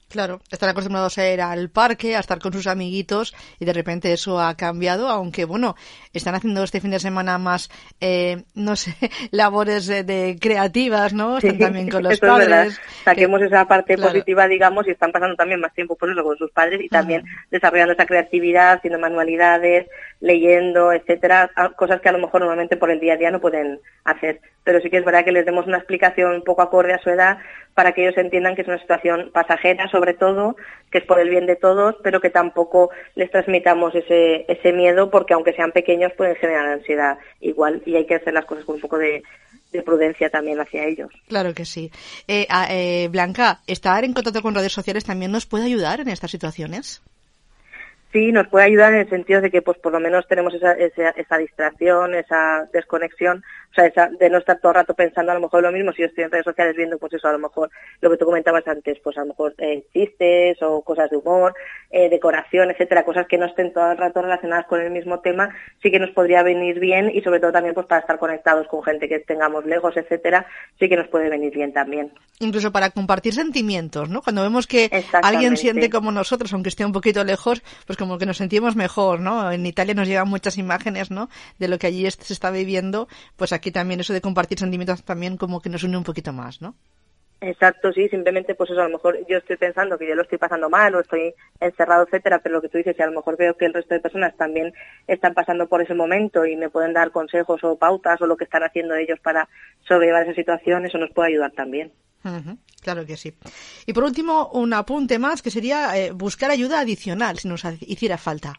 Claro, 0.10 0.40
están 0.52 0.70
acostumbrados 0.70 1.18
a 1.18 1.30
ir 1.30 1.42
al 1.42 1.70
parque, 1.70 2.16
a 2.16 2.20
estar 2.20 2.40
con 2.40 2.54
sus 2.54 2.68
amiguitos 2.68 3.36
y 3.60 3.66
de 3.66 3.74
repente 3.74 4.14
eso 4.14 4.40
ha 4.40 4.56
cambiado, 4.56 5.10
aunque 5.10 5.46
bueno, 5.46 5.76
están 6.14 6.36
haciendo 6.36 6.64
este 6.64 6.80
fin 6.80 6.92
de 6.92 7.00
semana 7.00 7.38
más, 7.38 7.70
eh, 8.00 8.44
no 8.54 8.76
sé, 8.76 8.94
labores 9.32 9.88
de, 9.88 10.38
creativas, 10.40 11.14
¿no? 11.14 11.38
Están 11.38 11.58
también 11.58 11.90
con 11.90 12.04
los 12.04 12.20
padres. 12.20 12.80
Saquemos 13.04 13.42
esa 13.42 13.66
parte 13.68 13.98
positiva, 13.98 14.48
digamos, 14.48 14.88
y 14.88 14.92
están 14.92 15.12
pasando 15.12 15.36
también 15.36 15.60
más 15.60 15.74
tiempo 15.74 15.96
por 15.96 16.10
eso 16.10 16.24
con 16.24 16.38
sus 16.38 16.52
padres 16.52 16.82
y 16.82 16.88
también 16.88 17.24
desarrollando 17.50 17.94
esa 17.94 18.06
creatividad, 18.06 18.74
haciendo 18.74 19.00
manualidades, 19.00 19.88
leyendo, 20.20 20.94
etcétera, 20.94 21.52
cosas 21.76 22.00
que 22.00 22.10
a 22.10 22.14
lo 22.14 22.20
mejor 22.20 22.42
normalmente 22.42 22.78
por 22.78 22.92
el 22.92 23.00
día 23.00 23.14
a 23.14 23.18
día 23.18 23.32
no 23.32 23.42
pueden 23.42 23.80
hacer. 24.04 24.40
Pero 24.64 24.80
sí 24.82 24.90
que 24.90 24.98
es 24.98 25.06
verdad 25.06 25.26
que 25.26 25.32
les 25.32 25.46
demos 25.46 25.68
una 25.68 25.78
explicación 25.78 26.36
un 26.36 26.44
poco 26.44 26.62
acorde 26.62 26.94
a 26.94 27.00
su 27.00 27.10
edad 27.10 27.38
para 27.76 27.92
que 27.92 28.04
ellos 28.04 28.18
entiendan 28.18 28.56
que 28.56 28.62
es 28.62 28.68
una 28.68 28.80
situación 28.80 29.30
pasajera, 29.34 29.90
sobre 29.90 30.14
todo, 30.14 30.56
que 30.90 31.00
es 31.00 31.04
por 31.04 31.20
el 31.20 31.30
bien 31.30 31.46
de 31.46 31.58
todos, 31.58 31.96
pero 32.02 32.22
que 32.22 32.30
tampoco 32.30 32.90
les 33.16 33.30
transmitamos 33.30 33.94
ese, 33.94 34.46
ese 34.48 34.72
miedo, 34.72 35.12
porque 35.12 35.34
aunque 35.34 35.54
sean 35.54 35.74
pequeños 35.74 36.14
pueden 36.14 36.38
generar 36.38 36.66
ansiedad 36.66 37.18
igual 37.42 37.84
y 37.86 37.96
hay 37.96 38.06
que 38.06 38.16
hacer 38.16 38.34
las 38.34 38.46
cosas 38.46 38.64
con 38.64 38.76
un 38.76 38.82
poco 38.82 38.98
de, 38.98 39.22
prudencia 39.86 40.30
también 40.30 40.58
hacia 40.58 40.86
ellos. 40.86 41.12
Claro 41.28 41.54
que 41.54 41.66
sí. 41.66 41.92
Eh, 42.30 42.48
eh, 42.70 43.10
Blanca, 43.12 43.60
estar 43.68 44.06
en 44.06 44.14
contacto 44.14 44.42
con 44.42 44.56
redes 44.56 44.72
sociales 44.72 45.04
también 45.04 45.34
nos 45.34 45.46
puede 45.46 45.66
ayudar 45.66 46.00
en 46.00 46.08
estas 46.08 46.32
situaciones 46.32 47.02
sí 48.12 48.32
nos 48.32 48.48
puede 48.48 48.66
ayudar 48.66 48.94
en 48.94 49.02
el 49.02 49.10
sentido 49.10 49.42
de 49.42 49.52
que 49.52 49.62
pues 49.62 49.78
por 49.78 49.92
lo 49.92 50.00
menos 50.00 50.28
tenemos 50.28 50.54
esa, 50.54 50.74
esa, 50.74 51.10
esa 51.10 51.38
distracción, 51.38 52.16
esa 52.16 52.68
desconexión, 52.72 53.44
o 53.72 53.74
sea, 53.76 53.88
esa, 53.88 54.08
de 54.08 54.30
no 54.30 54.38
estar 54.38 54.58
todo 54.60 54.72
el 54.72 54.76
rato 54.78 54.94
pensando 54.94 55.32
a 55.32 55.36
lo 55.36 55.42
mejor 55.42 55.62
lo 55.62 55.72
mismo, 55.72 55.92
si 55.92 56.02
yo 56.02 56.08
estoy 56.08 56.24
en 56.24 56.32
redes 56.32 56.46
sociales 56.46 56.78
viendo 56.78 56.98
pues 56.98 57.14
eso, 57.14 57.28
a 57.28 57.34
lo 57.34 57.40
mejor 57.40 57.70
lo 58.00 58.10
que 58.10 58.18
tú 58.18 58.26
comentabas 58.26 58.66
antes, 58.68 58.98
pues 59.04 59.18
a 59.18 59.22
lo 59.22 59.28
mejor 59.28 59.54
eh, 59.58 59.84
chistes 59.92 60.62
o 60.62 60.82
cosas 60.82 61.10
de 61.10 61.18
humor, 61.18 61.54
eh, 61.92 62.10
decoración, 62.10 62.72
etcétera, 62.72 63.04
cosas 63.04 63.28
que 63.28 63.38
no 63.38 63.48
estén 63.48 63.74
todo 63.74 63.92
el 63.92 63.98
rato 63.98 64.22
relacionadas 64.22 64.66
con 64.68 64.80
el 64.80 64.92
mismo 64.92 65.20
tema, 65.20 65.50
sí 65.84 65.92
que 65.92 66.00
nos 66.00 66.12
podría 66.12 66.42
venir 66.42 66.80
bien 66.80 67.12
y 67.14 67.22
sobre 67.22 67.42
todo 67.42 67.52
también 67.52 67.74
pues 67.74 67.86
para 67.88 68.02
estar 68.02 68.18
conectados 68.18 68.68
con 68.68 68.82
gente 68.84 69.10
que 69.10 69.20
tengamos 69.20 69.66
lejos, 69.66 69.98
etcétera, 69.98 70.46
sí 70.80 70.88
que 70.88 70.96
nos 70.96 71.10
puede 71.10 71.30
venir 71.30 71.54
bien 71.54 71.74
también. 71.74 72.14
Incluso 72.40 72.72
para 72.72 72.92
compartir 72.92 73.34
sentimientos, 73.34 74.10
¿no? 74.10 74.22
Cuando 74.22 74.42
vemos 74.42 74.68
que 74.68 74.90
alguien 75.22 75.58
siente 75.58 75.90
como 75.90 76.12
nosotros, 76.12 76.54
aunque 76.54 76.70
esté 76.70 76.86
un 76.86 76.92
poquito 76.92 77.24
lejos, 77.24 77.62
pues 77.86 77.98
como 78.06 78.20
que 78.20 78.26
nos 78.28 78.38
sentimos 78.38 78.76
mejor, 78.76 79.20
¿no? 79.20 79.52
En 79.52 79.66
Italia 79.66 79.96
nos 79.96 80.08
llegan 80.08 80.30
muchas 80.30 80.58
imágenes, 80.58 81.10
¿no? 81.10 81.28
De 81.58 81.68
lo 81.68 81.80
que 81.80 81.88
allí 81.88 82.10
se 82.12 82.34
está 82.34 82.52
viviendo, 82.52 83.08
pues 83.36 83.52
aquí 83.52 83.72
también 83.72 84.00
eso 84.00 84.14
de 84.14 84.22
compartir 84.22 84.60
sentimientos 84.60 85.04
también 85.04 85.38
como 85.38 85.60
que 85.60 85.70
nos 85.70 85.84
une 85.84 85.98
un 85.98 86.04
poquito 86.04 86.32
más, 86.32 86.62
¿no? 86.62 86.76
Exacto, 87.42 87.92
sí, 87.92 88.08
simplemente 88.10 88.56
pues 88.56 88.70
eso, 88.72 88.82
a 88.82 88.86
lo 88.86 88.98
mejor 88.98 89.20
yo 89.28 89.38
estoy 89.38 89.58
pensando 89.58 89.98
que 89.98 90.08
yo 90.08 90.16
lo 90.16 90.22
estoy 90.22 90.38
pasando 90.38 90.70
mal 90.70 90.96
o 90.96 91.02
estoy 91.02 91.34
encerrado, 91.60 92.04
etcétera, 92.04 92.40
pero 92.40 92.56
lo 92.56 92.62
que 92.62 92.70
tú 92.70 92.78
dices, 92.78 92.96
si 92.96 93.04
a 93.04 93.08
lo 93.08 93.12
mejor 93.12 93.38
veo 93.38 93.58
que 93.58 93.66
el 93.66 93.74
resto 93.74 93.94
de 93.94 94.00
personas 94.00 94.36
también 94.38 94.74
están 95.08 95.34
pasando 95.34 95.68
por 95.68 95.82
ese 95.82 95.94
momento 95.94 96.46
y 96.46 96.56
me 96.56 96.70
pueden 96.70 96.94
dar 96.94 97.12
consejos 97.12 97.64
o 97.64 97.78
pautas 97.78 98.22
o 98.22 98.26
lo 98.26 98.38
que 98.38 98.46
están 98.46 98.64
haciendo 98.64 98.96
ellos 98.96 99.20
para 99.20 99.50
sobrellevar 99.88 100.24
esa 100.24 100.34
situación, 100.34 100.86
eso 100.86 100.98
nos 100.98 101.12
puede 101.12 101.30
ayudar 101.30 101.52
también. 101.52 101.92
Claro 102.82 103.06
que 103.06 103.18
sí. 103.18 103.34
Y 103.86 103.94
por 103.94 104.04
último, 104.04 104.50
un 104.54 104.74
apunte 104.74 105.20
más 105.20 105.42
que 105.42 105.52
sería 105.52 105.96
eh, 105.98 106.12
buscar 106.12 106.50
ayuda 106.50 106.80
adicional 106.80 107.38
si 107.38 107.48
nos 107.48 107.64
hiciera 107.82 108.18
falta. 108.18 108.54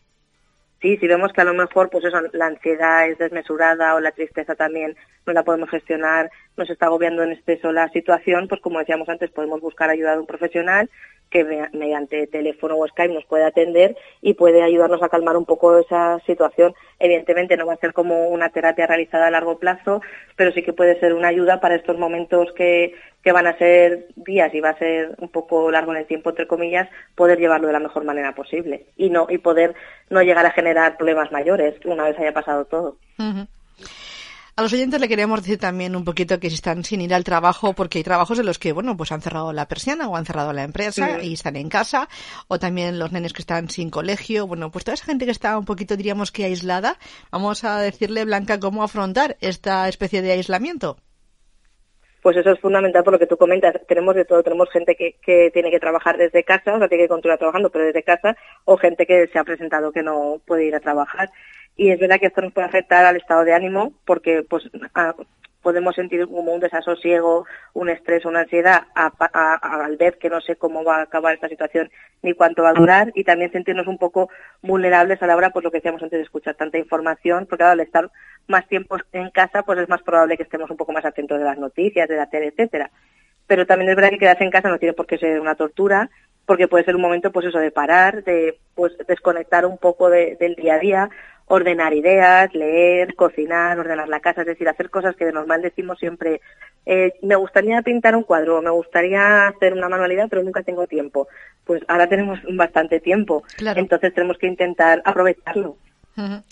Sí, 0.83 0.99
si 0.99 1.07
vemos 1.09 1.33
que 1.33 1.41
a 1.41 1.45
lo 1.45 1.55
mejor 1.55 1.89
pues 1.91 2.05
eso, 2.05 2.21
la 2.33 2.47
ansiedad 2.47 3.09
es 3.09 3.19
desmesurada 3.19 3.95
o 3.95 4.01
la 4.01 4.13
tristeza 4.13 4.55
también 4.55 4.95
no 5.27 5.33
la 5.33 5.43
podemos 5.43 5.71
gestionar, 5.71 6.31
nos 6.57 6.71
está 6.71 6.87
agobiando 6.87 7.23
en 7.23 7.33
exceso 7.33 7.73
la 7.73 7.89
situación, 7.91 8.49
pues 8.49 8.61
como 8.61 8.79
decíamos 8.79 9.09
antes, 9.09 9.31
podemos 9.31 9.61
buscar 9.61 9.91
ayuda 9.91 10.13
de 10.13 10.21
un 10.21 10.27
profesional 10.27 10.91
que 11.31 11.45
mediante 11.73 12.27
teléfono 12.29 12.77
o 12.77 12.87
Skype 12.87 13.13
nos 13.13 13.25
puede 13.25 13.45
atender 13.45 13.97
y 14.23 14.35
puede 14.35 14.63
ayudarnos 14.63 15.03
a 15.03 15.09
calmar 15.09 15.37
un 15.37 15.45
poco 15.45 15.79
esa 15.79 16.21
situación. 16.27 16.75
Evidentemente 16.99 17.57
no 17.57 17.67
va 17.67 17.75
a 17.75 17.79
ser 17.79 17.93
como 17.93 18.29
una 18.29 18.51
terapia 18.51 18.87
realizada 18.87 19.27
a 19.27 19.31
largo 19.31 19.59
plazo, 19.59 20.01
pero 20.37 20.53
sí 20.53 20.63
que 20.63 20.73
puede 20.73 20.99
ser 21.01 21.15
una 21.15 21.29
ayuda 21.29 21.61
para 21.61 21.75
estos 21.75 21.99
momentos 21.99 22.53
que, 22.53 22.95
que 23.23 23.33
van 23.33 23.47
a 23.47 23.59
ser 23.59 24.07
días 24.15 24.55
y 24.55 24.61
va 24.61 24.71
a 24.71 24.79
ser 24.79 25.17
un 25.19 25.29
poco 25.29 25.71
largo 25.71 25.93
en 25.93 25.99
el 25.99 26.07
tiempo, 26.07 26.31
entre 26.31 26.47
comillas, 26.47 26.89
poder 27.17 27.39
llevarlo 27.39 27.67
de 27.67 27.73
la 27.73 27.81
mejor 27.81 28.05
manera 28.05 28.33
posible 28.35 28.87
y 28.97 29.11
no 29.11 29.27
y 29.29 29.39
poder 29.39 29.75
no 30.11 30.23
llegar 30.23 30.47
a 30.47 30.53
generar 30.53 30.97
problemas 30.97 31.33
mayores 31.33 31.75
una 31.85 32.05
vez 32.05 32.19
haya 32.19 32.33
pasado 32.33 32.67
todo. 32.67 32.99
A 34.59 34.63
los 34.63 34.73
oyentes 34.73 34.99
le 35.03 35.09
queríamos 35.09 35.43
decir 35.43 35.59
también 35.59 35.95
un 35.95 36.07
poquito 36.07 36.41
que 36.41 36.49
si 36.49 36.55
están 36.55 36.83
sin 36.83 37.03
ir 37.03 37.13
al 37.13 37.25
trabajo, 37.25 37.75
porque 37.75 37.99
hay 37.99 38.05
trabajos 38.05 38.39
en 38.39 38.47
los 38.47 38.59
que, 38.59 38.73
bueno, 38.73 38.97
pues 38.97 39.13
han 39.13 39.21
cerrado 39.21 39.53
la 39.53 39.69
persiana 39.69 40.09
o 40.09 40.17
han 40.17 40.25
cerrado 40.25 40.55
la 40.55 40.63
empresa 40.63 41.23
y 41.23 41.35
están 41.35 41.57
en 41.57 41.69
casa, 41.69 42.09
o 42.49 42.59
también 42.59 42.99
los 42.99 43.13
nenes 43.13 43.35
que 43.35 43.43
están 43.43 43.69
sin 43.69 43.91
colegio, 43.91 44.47
bueno, 44.47 44.73
pues 44.73 44.87
toda 44.87 44.95
esa 44.95 45.05
gente 45.05 45.27
que 45.27 45.31
está 45.31 45.59
un 45.59 45.67
poquito, 45.67 45.95
diríamos 45.95 46.33
que 46.33 46.47
aislada, 46.47 46.97
vamos 47.31 47.65
a 47.65 47.79
decirle, 47.81 48.25
Blanca, 48.25 48.59
cómo 48.59 48.83
afrontar 48.83 49.37
esta 49.43 49.91
especie 49.91 50.23
de 50.23 50.33
aislamiento. 50.33 50.97
Pues 52.23 52.39
eso 52.39 52.51
es 52.51 52.59
fundamental 52.59 53.05
por 53.05 53.13
lo 53.13 53.19
que 53.19 53.27
tú 53.27 53.37
comentas. 53.37 53.75
Tenemos 53.87 54.15
de 54.15 54.25
todo, 54.25 54.43
tenemos 54.43 54.71
gente 54.71 54.97
que, 54.97 55.17
que, 55.23 55.51
tiene 55.53 55.71
que 55.71 55.79
trabajar 55.79 56.17
desde 56.17 56.45
casa, 56.45 56.75
o 56.75 56.79
sea, 56.79 56.89
tiene 56.89 57.05
que 57.05 57.09
continuar 57.09 57.39
trabajando, 57.39 57.69
pero 57.69 57.85
desde 57.85 58.03
casa, 58.03 58.35
o 58.65 58.79
gente 58.79 59.05
que 59.05 59.29
se 59.29 59.39
ha 59.39 59.45
presentado 59.45 59.93
que 59.93 60.03
no 60.03 60.41
puede 60.47 60.65
ir 60.65 60.75
a 60.75 60.81
trabajar 60.81 61.29
y 61.77 61.91
es 61.91 62.01
verdad 62.01 62.19
que 62.19 62.27
esto 62.27 62.41
nos 62.41 62.53
puede 62.53 62.67
afectar 62.67 63.05
al 63.05 63.17
estado 63.17 63.45
de 63.45 63.53
ánimo 63.53 63.93
porque 64.05 64.43
pues 64.43 64.65
podemos 65.67 65.97
sentir 65.97 66.27
como 66.29 66.53
un 66.53 66.61
desasosiego, 66.61 67.45
un 67.75 67.89
estrés, 67.89 68.25
una 68.25 68.43
ansiedad 68.43 68.85
al 68.95 69.97
ver 69.97 70.17
que 70.17 70.31
no 70.31 70.41
sé 70.41 70.55
cómo 70.55 70.85
va 70.85 70.99
a 70.99 71.03
acabar 71.03 71.35
esta 71.35 71.49
situación 71.49 71.91
ni 72.23 72.35
cuánto 72.35 72.63
va 72.63 72.71
a 72.71 72.75
durar 72.75 73.11
y 73.17 73.25
también 73.25 73.51
sentirnos 73.51 73.89
un 73.89 73.99
poco 73.99 74.31
vulnerables 74.63 75.21
a 75.21 75.27
la 75.27 75.35
hora, 75.35 75.51
pues 75.51 75.65
lo 75.65 75.73
que 75.73 75.79
decíamos 75.79 76.03
antes 76.03 76.19
de 76.19 76.23
escuchar 76.23 76.55
tanta 76.55 76.79
información, 76.79 77.47
porque 77.47 77.65
al 77.65 77.81
estar 77.81 78.11
más 78.47 78.69
tiempo 78.69 78.97
en 79.13 79.31
casa, 79.31 79.65
pues 79.65 79.81
es 79.81 79.89
más 79.89 80.03
probable 80.03 80.37
que 80.37 80.45
estemos 80.45 80.71
un 80.71 80.77
poco 80.77 80.93
más 80.93 81.05
atentos 81.05 81.37
de 81.37 81.45
las 81.45 81.59
noticias, 81.59 82.09
de 82.09 82.17
la 82.17 82.31
tele, 82.31 82.47
etcétera. 82.47 82.93
Pero 83.49 83.67
también 83.67 83.91
es 83.91 83.97
verdad 83.97 84.11
que 84.11 84.19
quedarse 84.19 84.45
en 84.45 84.53
casa 84.53 84.69
no 84.69 84.79
tiene 84.79 84.93
por 84.93 85.07
qué 85.07 85.19
ser 85.19 85.41
una 85.41 85.57
tortura, 85.57 86.11
porque 86.47 86.69
puede 86.69 86.85
ser 86.85 86.95
un 86.95 87.03
momento, 87.03 87.33
pues 87.33 87.47
eso, 87.47 87.59
de 87.59 87.73
parar, 87.73 88.23
de 88.23 88.59
pues 88.77 88.97
desconectar 89.09 89.67
un 89.67 89.79
poco 89.79 90.09
del 90.09 90.55
día 90.55 90.75
a 90.75 90.79
día, 90.79 91.11
ordenar 91.47 91.95
ideas, 91.95 92.53
leer, 92.55 93.15
cocinar, 93.15 93.79
ordenar 93.79 94.09
la 94.09 94.21
casa, 94.21 94.41
es 94.41 94.49
decir, 94.49 94.69
hacer 94.69 94.91
cosas 94.91 95.15
que 95.15 95.25
de 95.25 95.33
normal 95.33 95.63
decimos 95.63 95.99
siempre, 95.99 96.41
eh, 96.85 97.15
me 97.23 97.37
gustaría 97.37 97.81
pintar 97.83 98.17
un 98.17 98.25
cuadro, 98.25 98.61
me 98.63 98.71
gustaría 98.71 99.47
hacer 99.49 99.73
una 99.73 99.89
manualidad, 99.89 100.27
pero 100.29 100.43
nunca 100.43 100.63
tengo 100.63 100.87
tiempo. 100.87 101.29
Pues 101.65 101.83
ahora 101.89 102.09
tenemos 102.09 102.41
bastante 102.55 103.01
tiempo, 103.01 103.45
entonces 103.59 104.13
tenemos 104.15 104.39
que 104.39 104.47
intentar 104.47 105.03
aprovecharlo. 105.05 105.77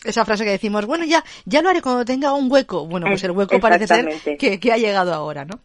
Esa 0.04 0.24
frase 0.24 0.44
que 0.44 0.50
decimos, 0.50 0.84
bueno, 0.86 1.04
ya, 1.06 1.24
ya 1.46 1.62
lo 1.62 1.70
haré 1.70 1.80
cuando 1.80 2.04
tenga 2.04 2.34
un 2.34 2.52
hueco. 2.52 2.86
Bueno, 2.86 3.06
pues 3.06 3.24
el 3.24 3.30
hueco 3.30 3.58
parece 3.60 3.86
ser 3.86 4.36
que, 4.38 4.60
que 4.60 4.72
ha 4.72 4.76
llegado 4.76 5.14
ahora, 5.14 5.44
¿no? 5.44 5.58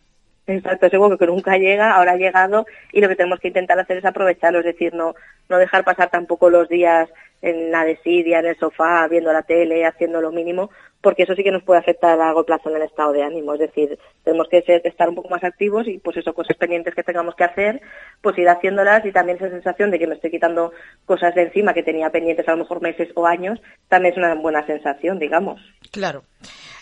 Exacto, 0.49 0.87
ese 0.87 0.97
hueco 0.97 1.17
que 1.17 1.27
nunca 1.27 1.57
llega, 1.57 1.91
ahora 1.91 2.13
ha 2.13 2.17
llegado 2.17 2.65
y 2.91 3.01
lo 3.01 3.07
que 3.07 3.15
tenemos 3.15 3.39
que 3.39 3.49
intentar 3.49 3.79
hacer 3.79 3.97
es 3.97 4.05
aprovecharlo, 4.05 4.59
es 4.59 4.65
decir, 4.65 4.95
no, 4.95 5.13
no 5.47 5.57
dejar 5.59 5.83
pasar 5.83 6.09
tampoco 6.09 6.49
los 6.49 6.67
días 6.67 7.07
en 7.43 7.71
la 7.71 7.85
desidia, 7.85 8.39
en 8.39 8.47
el 8.47 8.57
sofá, 8.57 9.07
viendo 9.07 9.31
la 9.31 9.43
tele, 9.43 9.85
haciendo 9.85 10.21
lo 10.21 10.31
mínimo, 10.31 10.71
porque 11.01 11.23
eso 11.23 11.35
sí 11.35 11.43
que 11.43 11.51
nos 11.51 11.61
puede 11.61 11.79
afectar 11.79 12.13
a 12.13 12.15
largo 12.15 12.45
plazo 12.45 12.69
en 12.69 12.77
el 12.77 12.81
estado 12.81 13.13
de 13.13 13.21
ánimo. 13.21 13.53
Es 13.53 13.59
decir, 13.59 13.99
tenemos 14.23 14.49
que 14.49 14.63
estar 14.83 15.07
un 15.07 15.15
poco 15.15 15.29
más 15.29 15.43
activos 15.43 15.87
y 15.87 15.99
pues 15.99 16.17
eso, 16.17 16.33
cosas 16.33 16.57
pendientes 16.57 16.95
que 16.95 17.03
tengamos 17.03 17.35
que 17.35 17.43
hacer, 17.43 17.79
pues 18.19 18.35
ir 18.39 18.49
haciéndolas 18.49 19.05
y 19.05 19.11
también 19.11 19.37
esa 19.37 19.51
sensación 19.51 19.91
de 19.91 19.99
que 19.99 20.07
me 20.07 20.15
estoy 20.15 20.31
quitando 20.31 20.73
cosas 21.05 21.35
de 21.35 21.43
encima 21.43 21.75
que 21.75 21.83
tenía 21.83 22.09
pendientes 22.09 22.47
a 22.47 22.53
lo 22.53 22.57
mejor 22.57 22.81
meses 22.81 23.09
o 23.13 23.27
años, 23.27 23.61
también 23.87 24.13
es 24.13 24.17
una 24.17 24.33
buena 24.33 24.65
sensación, 24.65 25.19
digamos. 25.19 25.61
Claro 25.91 26.23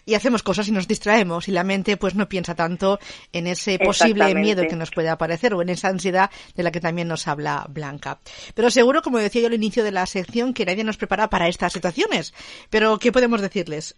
y 0.08 0.16
hacemos 0.16 0.42
cosas 0.42 0.68
y 0.70 0.72
nos 0.72 0.88
distraemos 0.88 1.48
y 1.48 1.52
la 1.52 1.64
mente 1.64 1.98
pues 1.98 2.16
no 2.16 2.28
piensa 2.28 2.56
tanto 2.56 2.98
en 3.34 3.46
ese 3.46 3.78
posible 3.78 4.34
miedo 4.34 4.64
que 4.68 4.78
nos 4.78 4.90
puede 4.90 5.10
aparecer 5.10 5.54
o 5.54 5.62
en 5.62 5.70
esa 5.70 5.90
ansiedad 5.90 6.32
de 6.56 6.64
la 6.64 6.72
que 6.72 6.80
también 6.80 7.10
nos 7.10 7.28
habla 7.28 7.68
Blanca. 7.70 8.20
Pero 8.56 8.72
seguro, 8.72 9.02
como 9.02 9.20
decía 9.20 9.42
yo 9.42 9.48
al 9.48 9.54
inicio 9.54 9.84
de 9.84 9.92
la 9.92 10.06
sección, 10.06 10.54
que 10.54 10.66
nadie 10.66 10.86
nos 10.86 10.98
prepara 10.98 11.30
para 11.30 11.50
estas 11.50 11.74
situaciones. 11.74 12.34
Pero, 12.70 12.98
¿qué 13.00 13.12
podemos 13.12 13.42
decirles? 13.42 13.98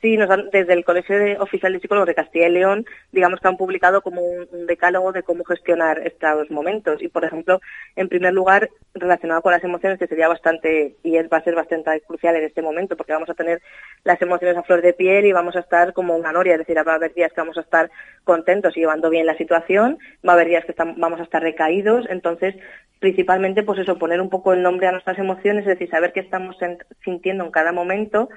Sí, 0.00 0.16
nos 0.16 0.28
desde 0.52 0.74
el 0.74 0.84
Colegio 0.84 1.18
de 1.18 1.38
Oficial 1.38 1.72
de 1.72 1.80
Psicólogos 1.80 2.06
de 2.06 2.14
Castilla 2.14 2.46
y 2.46 2.52
León, 2.52 2.86
digamos 3.10 3.40
que 3.40 3.48
han 3.48 3.56
publicado 3.56 4.00
como 4.00 4.22
un, 4.22 4.66
decálogo 4.68 5.10
de 5.12 5.24
cómo 5.24 5.42
gestionar 5.42 6.06
estos 6.06 6.50
momentos. 6.52 7.02
Y, 7.02 7.08
por 7.08 7.24
ejemplo, 7.24 7.60
en 7.96 8.08
primer 8.08 8.32
lugar, 8.32 8.70
relacionado 8.94 9.42
con 9.42 9.50
las 9.50 9.64
emociones, 9.64 9.98
que 9.98 10.06
sería 10.06 10.28
bastante, 10.28 10.94
y 11.02 11.16
él 11.16 11.28
va 11.32 11.38
a 11.38 11.44
ser 11.44 11.56
bastante 11.56 12.00
crucial 12.02 12.36
en 12.36 12.44
este 12.44 12.62
momento, 12.62 12.96
porque 12.96 13.12
vamos 13.12 13.28
a 13.28 13.34
tener 13.34 13.60
las 14.04 14.22
emociones 14.22 14.56
a 14.56 14.62
flor 14.62 14.82
de 14.82 14.92
piel 14.92 15.26
y 15.26 15.32
vamos 15.32 15.56
a 15.56 15.60
estar 15.60 15.92
como 15.92 16.16
una 16.16 16.30
noria, 16.30 16.52
es 16.52 16.60
decir, 16.60 16.76
va 16.76 16.92
a 16.92 16.96
haber 16.96 17.14
días 17.14 17.32
que 17.32 17.40
vamos 17.40 17.58
a 17.58 17.62
estar 17.62 17.90
contentos 18.22 18.76
y 18.76 18.80
llevando 18.80 19.10
bien 19.10 19.26
la 19.26 19.36
situación, 19.36 19.98
va 20.26 20.32
a 20.32 20.36
haber 20.36 20.48
días 20.48 20.64
que 20.64 20.74
vamos 20.78 21.18
a 21.18 21.24
estar 21.24 21.42
recaídos, 21.42 22.06
entonces, 22.08 22.54
principalmente, 23.00 23.64
pues 23.64 23.80
eso, 23.80 23.98
poner 23.98 24.20
un 24.20 24.30
poco 24.30 24.52
el 24.52 24.62
nombre 24.62 24.86
a 24.86 24.92
nuestras 24.92 25.18
emociones, 25.18 25.62
es 25.62 25.78
decir, 25.78 25.90
saber 25.90 26.12
qué 26.12 26.20
estamos 26.20 26.56
sintiendo 27.02 27.44
en 27.44 27.50
cada 27.50 27.72
momento, 27.72 28.28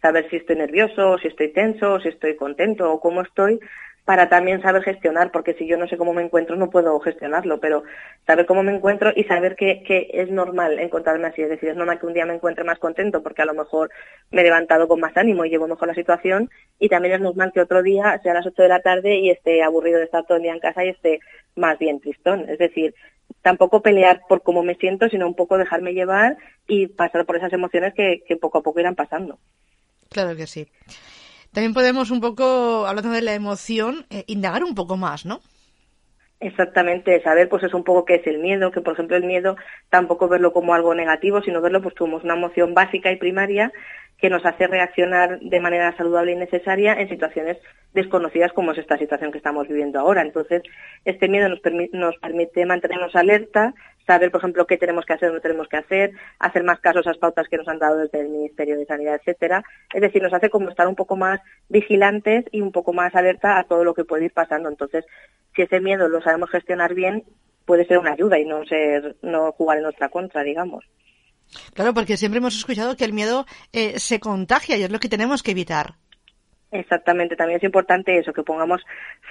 saber 0.00 0.28
si 0.30 0.36
estoy 0.36 0.56
nervioso, 0.56 1.18
si 1.18 1.28
estoy 1.28 1.52
tenso, 1.52 2.00
si 2.00 2.08
estoy 2.08 2.36
contento 2.36 2.90
o 2.90 3.00
cómo 3.00 3.22
estoy, 3.22 3.60
para 4.04 4.28
también 4.28 4.60
saber 4.62 4.82
gestionar, 4.82 5.30
porque 5.30 5.54
si 5.54 5.68
yo 5.68 5.76
no 5.76 5.86
sé 5.86 5.96
cómo 5.96 6.12
me 6.12 6.22
encuentro 6.22 6.56
no 6.56 6.68
puedo 6.70 6.98
gestionarlo, 7.00 7.60
pero 7.60 7.84
saber 8.26 8.44
cómo 8.44 8.62
me 8.62 8.74
encuentro 8.74 9.12
y 9.14 9.22
saber 9.24 9.54
que, 9.54 9.84
es 10.12 10.30
normal 10.30 10.80
encontrarme 10.80 11.28
así, 11.28 11.42
es 11.42 11.48
decir, 11.48 11.68
es 11.68 11.76
normal 11.76 12.00
que 12.00 12.06
un 12.06 12.14
día 12.14 12.26
me 12.26 12.34
encuentre 12.34 12.64
más 12.64 12.80
contento 12.80 13.22
porque 13.22 13.42
a 13.42 13.44
lo 13.44 13.54
mejor 13.54 13.90
me 14.32 14.40
he 14.40 14.44
levantado 14.44 14.88
con 14.88 14.98
más 14.98 15.16
ánimo 15.16 15.44
y 15.44 15.50
llevo 15.50 15.68
mejor 15.68 15.86
la 15.86 15.94
situación 15.94 16.50
y 16.78 16.88
también 16.88 17.14
es 17.14 17.20
normal 17.20 17.52
que 17.52 17.60
otro 17.60 17.82
día 17.82 18.18
sea 18.22 18.32
a 18.32 18.36
las 18.36 18.46
8 18.46 18.62
de 18.62 18.68
la 18.68 18.80
tarde 18.80 19.16
y 19.16 19.30
esté 19.30 19.62
aburrido 19.62 19.98
de 19.98 20.06
estar 20.06 20.24
todo 20.24 20.38
el 20.38 20.42
día 20.42 20.54
en 20.54 20.60
casa 20.60 20.84
y 20.84 20.88
esté 20.88 21.20
más 21.54 21.78
bien 21.78 22.00
tristón, 22.00 22.48
es 22.48 22.58
decir, 22.58 22.94
tampoco 23.42 23.80
pelear 23.80 24.22
por 24.28 24.42
cómo 24.42 24.62
me 24.62 24.74
siento, 24.74 25.08
sino 25.08 25.26
un 25.26 25.36
poco 25.36 25.56
dejarme 25.56 25.94
llevar 25.94 26.36
y 26.66 26.88
pasar 26.88 27.26
por 27.26 27.36
esas 27.36 27.52
emociones 27.52 27.94
que, 27.94 28.22
que 28.26 28.36
poco 28.36 28.58
a 28.58 28.62
poco 28.62 28.80
irán 28.80 28.96
pasando. 28.96 29.38
Claro 30.10 30.36
que 30.36 30.46
sí. 30.46 30.66
También 31.52 31.74
podemos 31.74 32.10
un 32.10 32.20
poco, 32.20 32.86
hablando 32.86 33.10
de 33.10 33.22
la 33.22 33.34
emoción, 33.34 34.06
eh, 34.10 34.24
indagar 34.26 34.64
un 34.64 34.74
poco 34.74 34.96
más, 34.96 35.24
¿no? 35.24 35.40
Exactamente, 36.42 37.22
saber 37.22 37.50
pues 37.50 37.62
es 37.64 37.74
un 37.74 37.84
poco 37.84 38.06
qué 38.06 38.14
es 38.14 38.26
el 38.26 38.38
miedo, 38.38 38.70
que 38.70 38.80
por 38.80 38.94
ejemplo 38.94 39.14
el 39.14 39.24
miedo 39.24 39.56
tampoco 39.90 40.26
verlo 40.26 40.54
como 40.54 40.72
algo 40.72 40.94
negativo, 40.94 41.42
sino 41.42 41.60
verlo 41.60 41.82
pues 41.82 41.94
como 41.94 42.16
una 42.16 42.34
emoción 42.34 42.72
básica 42.72 43.12
y 43.12 43.16
primaria 43.16 43.70
que 44.20 44.30
nos 44.30 44.44
hace 44.44 44.66
reaccionar 44.66 45.38
de 45.40 45.60
manera 45.60 45.94
saludable 45.96 46.32
y 46.32 46.36
necesaria 46.36 46.94
en 46.94 47.08
situaciones 47.08 47.58
desconocidas 47.94 48.52
como 48.52 48.72
es 48.72 48.78
esta 48.78 48.98
situación 48.98 49.32
que 49.32 49.38
estamos 49.38 49.66
viviendo 49.66 49.98
ahora. 49.98 50.22
Entonces, 50.22 50.62
este 51.04 51.28
miedo 51.28 51.48
nos, 51.48 51.60
permite 52.18 52.66
mantenernos 52.66 53.16
alerta, 53.16 53.74
saber, 54.06 54.30
por 54.30 54.40
ejemplo, 54.40 54.66
qué 54.66 54.76
tenemos 54.76 55.04
que 55.06 55.14
hacer 55.14 55.32
no 55.32 55.40
tenemos 55.40 55.68
que 55.68 55.78
hacer, 55.78 56.12
hacer 56.38 56.64
más 56.64 56.80
caso 56.80 56.98
a 56.98 57.00
esas 57.02 57.18
pautas 57.18 57.48
que 57.48 57.56
nos 57.56 57.68
han 57.68 57.78
dado 57.78 57.96
desde 57.98 58.20
el 58.20 58.28
Ministerio 58.28 58.78
de 58.78 58.86
Sanidad, 58.86 59.16
etcétera. 59.16 59.62
Es 59.92 60.00
decir, 60.00 60.22
nos 60.22 60.34
hace 60.34 60.50
como 60.50 60.68
estar 60.68 60.86
un 60.86 60.96
poco 60.96 61.16
más 61.16 61.40
vigilantes 61.68 62.44
y 62.50 62.60
un 62.60 62.72
poco 62.72 62.92
más 62.92 63.14
alerta 63.14 63.58
a 63.58 63.64
todo 63.64 63.84
lo 63.84 63.94
que 63.94 64.04
puede 64.04 64.26
ir 64.26 64.32
pasando. 64.32 64.68
Entonces, 64.68 65.04
si 65.54 65.62
ese 65.62 65.80
miedo 65.80 66.08
lo 66.08 66.20
sabemos 66.20 66.50
gestionar 66.50 66.94
bien, 66.94 67.24
puede 67.64 67.86
ser 67.86 67.98
una 67.98 68.12
ayuda 68.12 68.38
y 68.38 68.44
no 68.44 68.64
ser, 68.64 69.16
no 69.22 69.52
jugar 69.52 69.78
en 69.78 69.84
nuestra 69.84 70.08
contra, 70.08 70.42
digamos. 70.42 70.84
Claro, 71.74 71.94
porque 71.94 72.16
siempre 72.16 72.38
hemos 72.38 72.56
escuchado 72.56 72.96
que 72.96 73.04
el 73.04 73.12
miedo 73.12 73.46
eh, 73.72 73.98
se 73.98 74.20
contagia 74.20 74.76
y 74.76 74.82
es 74.82 74.90
lo 74.90 75.00
que 75.00 75.08
tenemos 75.08 75.42
que 75.42 75.50
evitar. 75.50 75.94
Exactamente, 76.72 77.34
también 77.34 77.58
es 77.58 77.64
importante 77.64 78.16
eso, 78.16 78.32
que 78.32 78.44
pongamos 78.44 78.82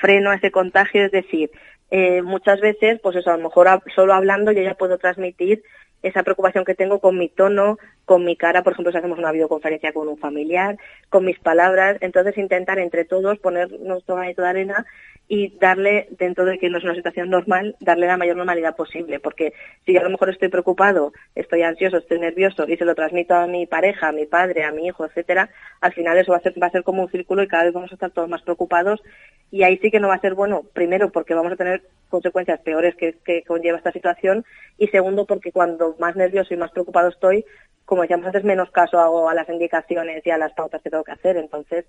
freno 0.01 0.31
a 0.31 0.35
ese 0.35 0.51
contagio, 0.51 1.05
es 1.05 1.11
decir, 1.11 1.49
eh, 1.89 2.21
muchas 2.21 2.59
veces, 2.59 2.99
pues 3.01 3.15
eso, 3.15 3.31
a 3.31 3.37
lo 3.37 3.43
mejor 3.43 3.81
solo 3.95 4.13
hablando 4.13 4.51
yo 4.51 4.61
ya 4.61 4.75
puedo 4.75 4.97
transmitir 4.97 5.63
esa 6.01 6.23
preocupación 6.23 6.65
que 6.65 6.75
tengo 6.75 6.99
con 6.99 7.17
mi 7.17 7.29
tono, 7.29 7.77
con 8.05 8.23
mi 8.23 8.35
cara, 8.35 8.63
por 8.63 8.73
ejemplo, 8.73 8.91
si 8.91 8.97
hacemos 8.97 9.19
una 9.19 9.31
videoconferencia 9.31 9.93
con 9.93 10.07
un 10.07 10.17
familiar, 10.17 10.77
con 11.09 11.25
mis 11.25 11.39
palabras, 11.39 11.97
entonces 12.01 12.37
intentar 12.37 12.79
entre 12.79 13.05
todos 13.05 13.37
poner 13.39 13.71
nuestro 13.79 14.15
granito 14.15 14.41
de 14.41 14.49
arena 14.49 14.85
y 15.31 15.55
darle, 15.59 16.07
dentro 16.17 16.43
de 16.43 16.57
que 16.57 16.69
no 16.69 16.79
es 16.79 16.83
una 16.83 16.95
situación 16.95 17.29
normal, 17.29 17.75
darle 17.79 18.07
la 18.07 18.17
mayor 18.17 18.35
normalidad 18.35 18.75
posible. 18.75 19.19
Porque 19.19 19.53
si 19.85 19.93
yo 19.93 19.99
a 19.99 20.03
lo 20.03 20.09
mejor 20.09 20.31
estoy 20.31 20.49
preocupado, 20.49 21.13
estoy 21.35 21.61
ansioso, 21.61 21.97
estoy 21.97 22.19
nervioso 22.19 22.65
y 22.67 22.77
se 22.77 22.83
lo 22.83 22.95
transmito 22.95 23.35
a 23.35 23.45
mi 23.45 23.67
pareja, 23.67 24.07
a 24.07 24.11
mi 24.11 24.25
padre, 24.25 24.63
a 24.63 24.71
mi 24.71 24.87
hijo, 24.87 25.05
etcétera, 25.05 25.51
al 25.81 25.93
final 25.93 26.17
eso 26.17 26.31
va 26.31 26.39
a 26.39 26.41
ser, 26.41 26.55
va 26.61 26.67
a 26.67 26.71
ser 26.71 26.83
como 26.83 27.03
un 27.03 27.11
círculo 27.11 27.43
y 27.43 27.47
cada 27.47 27.65
vez 27.65 27.73
vamos 27.73 27.91
a 27.91 27.93
estar 27.93 28.09
todos 28.09 28.27
más 28.27 28.41
preocupados. 28.41 29.03
Y 29.51 29.61
ahí 29.61 29.77
sí 29.77 29.91
que 29.91 29.99
no 29.99 30.07
va 30.07 30.15
a 30.15 30.21
ser 30.21 30.33
bueno, 30.33 30.63
primero 30.73 31.11
porque 31.11 31.35
vamos 31.35 31.53
a 31.53 31.57
tener 31.57 31.83
consecuencias 32.09 32.59
peores 32.61 32.95
que, 32.95 33.15
que 33.23 33.43
conlleva 33.43 33.77
esta 33.77 33.91
situación 33.91 34.45
y 34.79 34.87
segundo 34.87 35.25
porque 35.25 35.51
cuando 35.51 35.88
más 35.97 36.15
nervioso 36.15 36.53
y 36.53 36.57
más 36.57 36.71
preocupado 36.71 37.09
estoy, 37.09 37.45
como 37.89 38.03
decíamos 38.03 38.27
antes, 38.27 38.43
menos 38.43 38.69
caso 38.69 38.99
hago 38.99 39.29
a 39.29 39.33
las 39.33 39.49
indicaciones 39.49 40.23
y 40.23 40.29
a 40.29 40.37
las 40.37 40.53
pautas 40.53 40.79
que 40.83 40.91
tengo 40.91 41.03
que 41.03 41.11
hacer. 41.11 41.37
Entonces, 41.37 41.85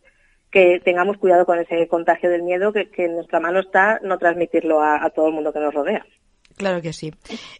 que 0.51 0.81
tengamos 0.83 1.19
cuidado 1.19 1.45
con 1.45 1.59
ese 1.59 1.87
contagio 1.89 2.31
del 2.31 2.43
miedo, 2.43 2.73
que, 2.73 2.89
en 2.97 3.17
nuestra 3.17 3.39
mano 3.39 3.61
está 3.61 4.01
no 4.03 4.17
transmitirlo 4.17 4.83
a, 4.83 5.09
todo 5.11 5.29
el 5.29 5.35
mundo 5.35 5.53
que 5.53 5.61
nos 5.61 5.75
rodea. 5.75 6.07
Claro 6.57 6.81
que 6.81 6.95
sí. 6.95 7.13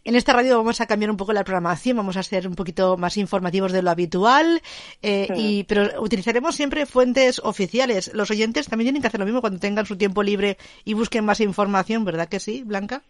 En 0.03 0.15
esta 0.15 0.33
radio 0.33 0.57
vamos 0.57 0.81
a 0.81 0.87
cambiar 0.87 1.11
un 1.11 1.17
poco 1.17 1.33
la 1.33 1.43
programación, 1.43 1.97
vamos 1.97 2.17
a 2.17 2.23
ser 2.23 2.47
un 2.47 2.55
poquito 2.55 2.97
más 2.97 3.15
informativos 3.17 3.71
de 3.71 3.83
lo 3.83 3.91
habitual, 3.91 4.61
eh, 5.03 5.27
y, 5.35 5.63
pero 5.65 6.01
utilizaremos 6.01 6.55
siempre 6.55 6.87
fuentes 6.87 7.39
oficiales. 7.43 8.11
Los 8.13 8.31
oyentes 8.31 8.67
también 8.67 8.87
tienen 8.87 9.01
que 9.01 9.07
hacer 9.07 9.19
lo 9.19 9.25
mismo 9.25 9.41
cuando 9.41 9.59
tengan 9.59 9.85
su 9.85 9.97
tiempo 9.97 10.23
libre 10.23 10.57
y 10.83 10.93
busquen 10.95 11.25
más 11.25 11.39
información, 11.41 12.05
¿verdad 12.05 12.27
que 12.27 12.39
sí, 12.39 12.63
Blanca? 12.63 13.03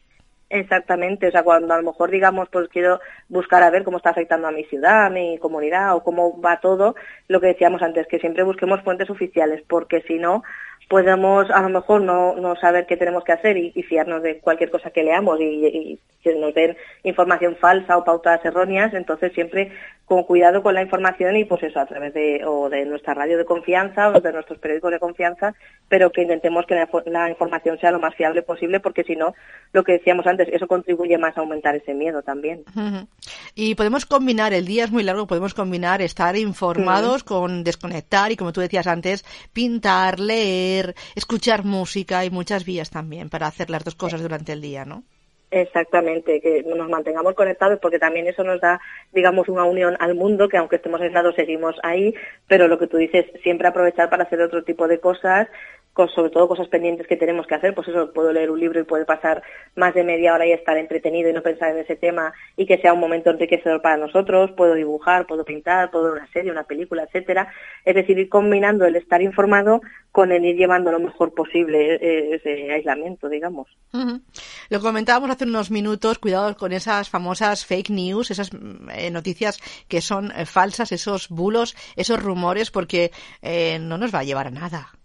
Exactamente, 0.53 1.29
o 1.29 1.31
sea, 1.31 1.43
cuando 1.43 1.73
a 1.73 1.77
lo 1.77 1.83
mejor 1.83 2.11
digamos, 2.11 2.49
pues 2.49 2.67
quiero 2.67 2.99
buscar 3.29 3.63
a 3.63 3.69
ver 3.69 3.85
cómo 3.85 3.95
está 3.97 4.09
afectando 4.09 4.49
a 4.49 4.51
mi 4.51 4.65
ciudad, 4.65 5.05
a 5.05 5.09
mi 5.09 5.37
comunidad 5.37 5.95
o 5.95 6.03
cómo 6.03 6.41
va 6.41 6.59
todo, 6.59 6.93
lo 7.29 7.39
que 7.39 7.47
decíamos 7.47 7.81
antes, 7.81 8.05
que 8.07 8.19
siempre 8.19 8.43
busquemos 8.43 8.81
fuentes 8.81 9.09
oficiales, 9.09 9.63
porque 9.69 10.01
si 10.01 10.15
no, 10.19 10.43
podemos 10.91 11.49
a 11.49 11.61
lo 11.61 11.69
mejor 11.69 12.01
no, 12.01 12.35
no 12.35 12.57
saber 12.57 12.85
qué 12.85 12.97
tenemos 12.97 13.23
que 13.23 13.31
hacer 13.31 13.55
y, 13.55 13.71
fiarnos 13.83 14.21
de 14.21 14.39
cualquier 14.39 14.69
cosa 14.69 14.89
que 14.89 15.03
leamos 15.03 15.39
y, 15.39 15.97
que 16.21 16.35
nos 16.35 16.53
den 16.53 16.75
información 17.03 17.55
falsa 17.55 17.97
o 17.97 18.03
pautas 18.03 18.43
erróneas, 18.43 18.93
entonces 18.93 19.31
siempre 19.33 19.71
con 20.05 20.23
cuidado 20.23 20.61
con 20.61 20.73
la 20.73 20.81
información 20.81 21.37
y 21.37 21.45
pues 21.45 21.63
eso 21.63 21.79
a 21.79 21.85
través 21.85 22.13
de 22.13 22.41
o 22.45 22.69
de 22.69 22.85
nuestra 22.85 23.13
radio 23.13 23.37
de 23.37 23.45
confianza 23.45 24.09
o 24.09 24.19
de 24.19 24.33
nuestros 24.33 24.59
periódicos 24.59 24.91
de 24.91 24.99
confianza, 24.99 25.55
pero 25.87 26.11
que 26.11 26.23
intentemos 26.23 26.65
que 26.65 26.75
la, 27.05 27.29
información 27.29 27.79
sea 27.79 27.91
lo 27.91 27.99
más 27.99 28.13
fiable 28.15 28.41
posible 28.41 28.81
porque 28.81 29.05
si 29.05 29.15
no, 29.15 29.33
lo 29.71 29.83
que 29.85 29.93
decíamos 29.93 30.27
antes, 30.27 30.49
eso 30.51 30.67
contribuye 30.67 31.17
más 31.17 31.37
a 31.37 31.39
aumentar 31.39 31.75
ese 31.75 31.93
miedo 31.93 32.21
también. 32.21 32.65
Y 33.55 33.75
podemos 33.75 34.05
combinar, 34.05 34.53
el 34.53 34.65
día 34.65 34.83
es 34.83 34.91
muy 34.91 35.03
largo, 35.03 35.27
podemos 35.27 35.53
combinar 35.53 36.01
estar 36.01 36.35
informados 36.35 37.23
con 37.23 37.63
desconectar 37.63 38.33
y 38.33 38.35
como 38.35 38.51
tú 38.51 38.59
decías 38.59 38.87
antes, 38.87 39.23
pintar, 39.53 40.19
leer, 40.19 40.80
escuchar 41.15 41.63
música 41.63 42.25
y 42.25 42.29
muchas 42.29 42.65
vías 42.65 42.89
también 42.89 43.29
para 43.29 43.47
hacer 43.47 43.69
las 43.69 43.83
dos 43.83 43.95
cosas 43.95 44.21
durante 44.21 44.53
el 44.53 44.61
día, 44.61 44.85
¿no? 44.85 45.03
Exactamente, 45.53 46.39
que 46.39 46.63
nos 46.63 46.87
mantengamos 46.87 47.33
conectados 47.35 47.77
porque 47.81 47.99
también 47.99 48.25
eso 48.25 48.41
nos 48.41 48.61
da, 48.61 48.79
digamos, 49.11 49.49
una 49.49 49.65
unión 49.65 49.97
al 49.99 50.15
mundo, 50.15 50.47
que 50.47 50.55
aunque 50.55 50.77
estemos 50.77 51.01
aislados 51.01 51.35
seguimos 51.35 51.75
ahí, 51.83 52.15
pero 52.47 52.69
lo 52.69 52.79
que 52.79 52.87
tú 52.87 52.95
dices, 52.95 53.25
siempre 53.43 53.67
aprovechar 53.67 54.09
para 54.09 54.23
hacer 54.23 54.41
otro 54.41 54.63
tipo 54.63 54.87
de 54.87 55.01
cosas, 55.01 55.49
sobre 56.15 56.31
todo 56.31 56.47
cosas 56.47 56.67
pendientes 56.67 57.05
que 57.05 57.17
tenemos 57.17 57.45
que 57.45 57.55
hacer, 57.55 57.75
pues 57.75 57.87
eso, 57.87 58.11
puedo 58.13 58.31
leer 58.31 58.49
un 58.49 58.59
libro 58.59 58.79
y 58.79 58.83
puede 58.83 59.05
pasar 59.05 59.43
más 59.75 59.93
de 59.93 60.03
media 60.03 60.33
hora 60.33 60.47
y 60.47 60.51
estar 60.51 60.77
entretenido 60.77 61.29
y 61.29 61.33
no 61.33 61.43
pensar 61.43 61.71
en 61.71 61.79
ese 61.79 61.95
tema 61.95 62.33
y 62.55 62.65
que 62.65 62.77
sea 62.77 62.93
un 62.93 62.99
momento 62.99 63.29
enriquecedor 63.29 63.81
para 63.81 63.97
nosotros, 63.97 64.51
puedo 64.55 64.73
dibujar, 64.73 65.27
puedo 65.27 65.43
pintar, 65.43 65.91
puedo 65.91 66.05
ver 66.05 66.13
una 66.13 66.31
serie, 66.31 66.51
una 66.51 66.63
película, 66.63 67.03
etcétera. 67.03 67.51
Es 67.85 67.95
decir, 67.95 68.17
ir 68.17 68.29
combinando 68.29 68.85
el 68.85 68.95
estar 68.95 69.21
informado 69.21 69.81
con 70.11 70.31
el 70.31 70.45
ir 70.45 70.55
llevando 70.55 70.91
lo 70.91 70.99
mejor 70.99 71.33
posible 71.33 71.95
eh, 71.95 72.35
ese 72.35 72.71
aislamiento, 72.71 73.29
digamos. 73.29 73.67
Lo 74.69 74.79
comentábamos 74.79 75.29
hace 75.29 75.43
unos 75.45 75.71
minutos, 75.71 76.19
cuidado 76.19 76.55
con 76.55 76.71
esas 76.71 77.09
famosas 77.09 77.65
fake 77.65 77.89
news, 77.89 78.31
esas 78.31 78.51
eh, 78.93 79.11
noticias 79.11 79.59
que 79.87 80.01
son 80.01 80.31
eh, 80.31 80.45
falsas, 80.45 80.91
esos 80.91 81.29
bulos, 81.29 81.75
esos 81.95 82.21
rumores, 82.21 82.71
porque 82.71 83.11
no 83.81 83.97
nos 83.97 84.13
va 84.13 84.19
a 84.19 84.23
llevar 84.23 84.47
a 84.47 84.51
nada. 84.51 85.00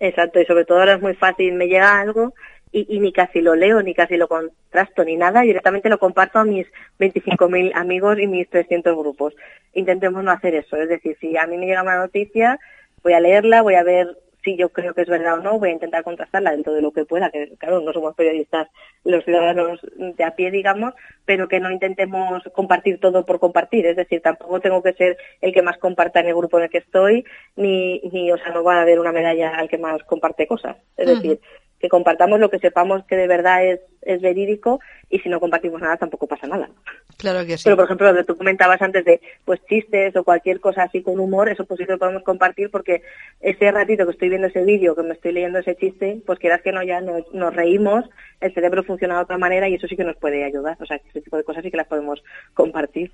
Exacto, 0.00 0.40
y 0.40 0.46
sobre 0.46 0.64
todo 0.64 0.78
ahora 0.78 0.94
es 0.94 1.02
muy 1.02 1.14
fácil, 1.14 1.54
me 1.54 1.66
llega 1.66 2.00
algo 2.00 2.34
y, 2.70 3.00
ni 3.00 3.12
casi 3.12 3.40
lo 3.40 3.54
leo, 3.54 3.82
ni 3.82 3.94
casi 3.94 4.16
lo 4.16 4.28
contrasto, 4.28 5.04
ni 5.04 5.16
nada, 5.16 5.40
directamente 5.40 5.88
lo 5.88 5.98
comparto 5.98 6.38
a 6.38 6.44
mis 6.44 6.66
25.000 6.98 7.72
amigos 7.74 8.18
y 8.18 8.26
mis 8.26 8.48
300 8.48 8.96
grupos. 8.96 9.34
Intentemos 9.72 10.22
no 10.22 10.30
hacer 10.30 10.54
eso, 10.54 10.76
es 10.76 10.88
decir, 10.88 11.16
si 11.20 11.36
a 11.36 11.46
mí 11.46 11.56
me 11.56 11.66
llega 11.66 11.82
una 11.82 11.96
noticia, 11.96 12.60
voy 13.02 13.14
a 13.14 13.20
leerla, 13.20 13.62
voy 13.62 13.74
a 13.74 13.82
ver 13.82 14.06
si 14.48 14.56
yo 14.56 14.70
creo 14.70 14.94
que 14.94 15.02
es 15.02 15.08
verdad 15.08 15.34
o 15.34 15.42
no, 15.42 15.58
voy 15.58 15.68
a 15.68 15.72
intentar 15.72 16.02
contrastarla 16.02 16.52
dentro 16.52 16.72
de 16.72 16.80
lo 16.80 16.90
que 16.90 17.04
pueda, 17.04 17.30
que 17.30 17.52
claro, 17.58 17.80
no 17.82 17.92
somos 17.92 18.14
periodistas 18.14 18.68
los 19.04 19.22
ciudadanos 19.24 19.80
de 19.96 20.24
a 20.24 20.34
pie, 20.34 20.50
digamos, 20.50 20.94
pero 21.26 21.48
que 21.48 21.60
no 21.60 21.70
intentemos 21.70 22.42
compartir 22.54 22.98
todo 22.98 23.26
por 23.26 23.40
compartir, 23.40 23.84
es 23.84 23.96
decir, 23.96 24.22
tampoco 24.22 24.60
tengo 24.60 24.82
que 24.82 24.94
ser 24.94 25.18
el 25.42 25.52
que 25.52 25.60
más 25.60 25.76
comparta 25.76 26.20
en 26.20 26.28
el 26.28 26.34
grupo 26.34 26.56
en 26.56 26.64
el 26.64 26.70
que 26.70 26.78
estoy, 26.78 27.24
ni, 27.56 28.00
ni 28.10 28.32
o 28.32 28.38
sea, 28.38 28.52
no 28.52 28.64
va 28.64 28.76
a 28.76 28.82
haber 28.82 28.98
una 28.98 29.12
medalla 29.12 29.54
al 29.54 29.68
que 29.68 29.76
más 29.76 30.02
comparte 30.04 30.46
cosas, 30.46 30.76
es 30.96 31.06
decir, 31.06 31.40
que 31.80 31.88
compartamos 31.88 32.40
lo 32.40 32.50
que 32.50 32.58
sepamos 32.58 33.04
que 33.04 33.16
de 33.16 33.26
verdad 33.26 33.64
es, 33.64 33.80
es 34.02 34.20
verídico 34.20 34.80
y 35.10 35.18
si 35.20 35.28
no 35.28 35.40
compartimos 35.40 35.80
nada 35.80 35.96
tampoco 35.96 36.26
pasa 36.26 36.46
nada. 36.46 36.68
Claro 37.16 37.44
que 37.44 37.56
sí. 37.56 37.64
Pero 37.64 37.76
por 37.76 37.86
ejemplo, 37.86 38.12
lo 38.12 38.18
que 38.18 38.24
tú 38.24 38.36
comentabas 38.36 38.80
antes 38.82 39.04
de 39.04 39.20
pues 39.44 39.60
chistes 39.68 40.14
o 40.16 40.24
cualquier 40.24 40.60
cosa 40.60 40.84
así 40.84 41.02
con 41.02 41.18
humor, 41.18 41.48
eso 41.48 41.64
pues 41.64 41.78
sí 41.78 41.84
lo 41.88 41.98
podemos 41.98 42.22
compartir 42.22 42.70
porque 42.70 43.02
ese 43.40 43.70
ratito 43.70 44.04
que 44.04 44.12
estoy 44.12 44.28
viendo 44.28 44.48
ese 44.48 44.64
vídeo, 44.64 44.94
que 44.94 45.02
me 45.02 45.14
estoy 45.14 45.32
leyendo 45.32 45.58
ese 45.58 45.76
chiste, 45.76 46.20
pues 46.26 46.38
quieras 46.38 46.62
que 46.62 46.72
no 46.72 46.82
ya 46.82 47.00
nos, 47.00 47.22
nos 47.32 47.54
reímos, 47.54 48.04
el 48.40 48.54
cerebro 48.54 48.84
funciona 48.84 49.16
de 49.16 49.22
otra 49.22 49.38
manera 49.38 49.68
y 49.68 49.74
eso 49.74 49.88
sí 49.88 49.96
que 49.96 50.04
nos 50.04 50.16
puede 50.16 50.44
ayudar. 50.44 50.76
O 50.80 50.86
sea, 50.86 51.00
ese 51.08 51.20
tipo 51.20 51.36
de 51.36 51.44
cosas 51.44 51.64
sí 51.64 51.70
que 51.70 51.76
las 51.76 51.88
podemos 51.88 52.22
compartir. 52.54 53.10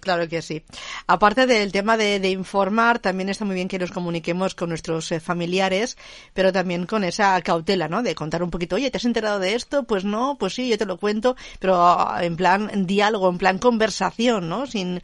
claro 0.00 0.28
que 0.28 0.40
sí. 0.40 0.62
Aparte 1.06 1.46
del 1.46 1.72
tema 1.72 1.96
de, 1.96 2.20
de, 2.20 2.30
informar, 2.30 2.98
también 2.98 3.28
está 3.28 3.44
muy 3.44 3.54
bien 3.54 3.68
que 3.68 3.78
nos 3.78 3.92
comuniquemos 3.92 4.54
con 4.54 4.70
nuestros 4.70 5.12
eh, 5.12 5.20
familiares, 5.20 5.98
pero 6.32 6.52
también 6.52 6.86
con 6.86 7.04
esa 7.04 7.40
cautela, 7.42 7.88
¿no? 7.88 8.01
De 8.02 8.14
contar 8.14 8.42
un 8.42 8.50
poquito, 8.50 8.76
oye, 8.76 8.90
¿te 8.90 8.96
has 8.96 9.04
enterado 9.04 9.38
de 9.38 9.54
esto? 9.54 9.84
Pues 9.84 10.04
no, 10.04 10.36
pues 10.38 10.54
sí, 10.54 10.68
yo 10.68 10.78
te 10.78 10.86
lo 10.86 10.96
cuento, 10.96 11.36
pero 11.60 11.76
en 12.20 12.36
plan 12.36 12.70
diálogo, 12.86 13.28
en 13.28 13.38
plan 13.38 13.58
conversación, 13.58 14.48
¿no? 14.48 14.66
Sin, 14.66 15.00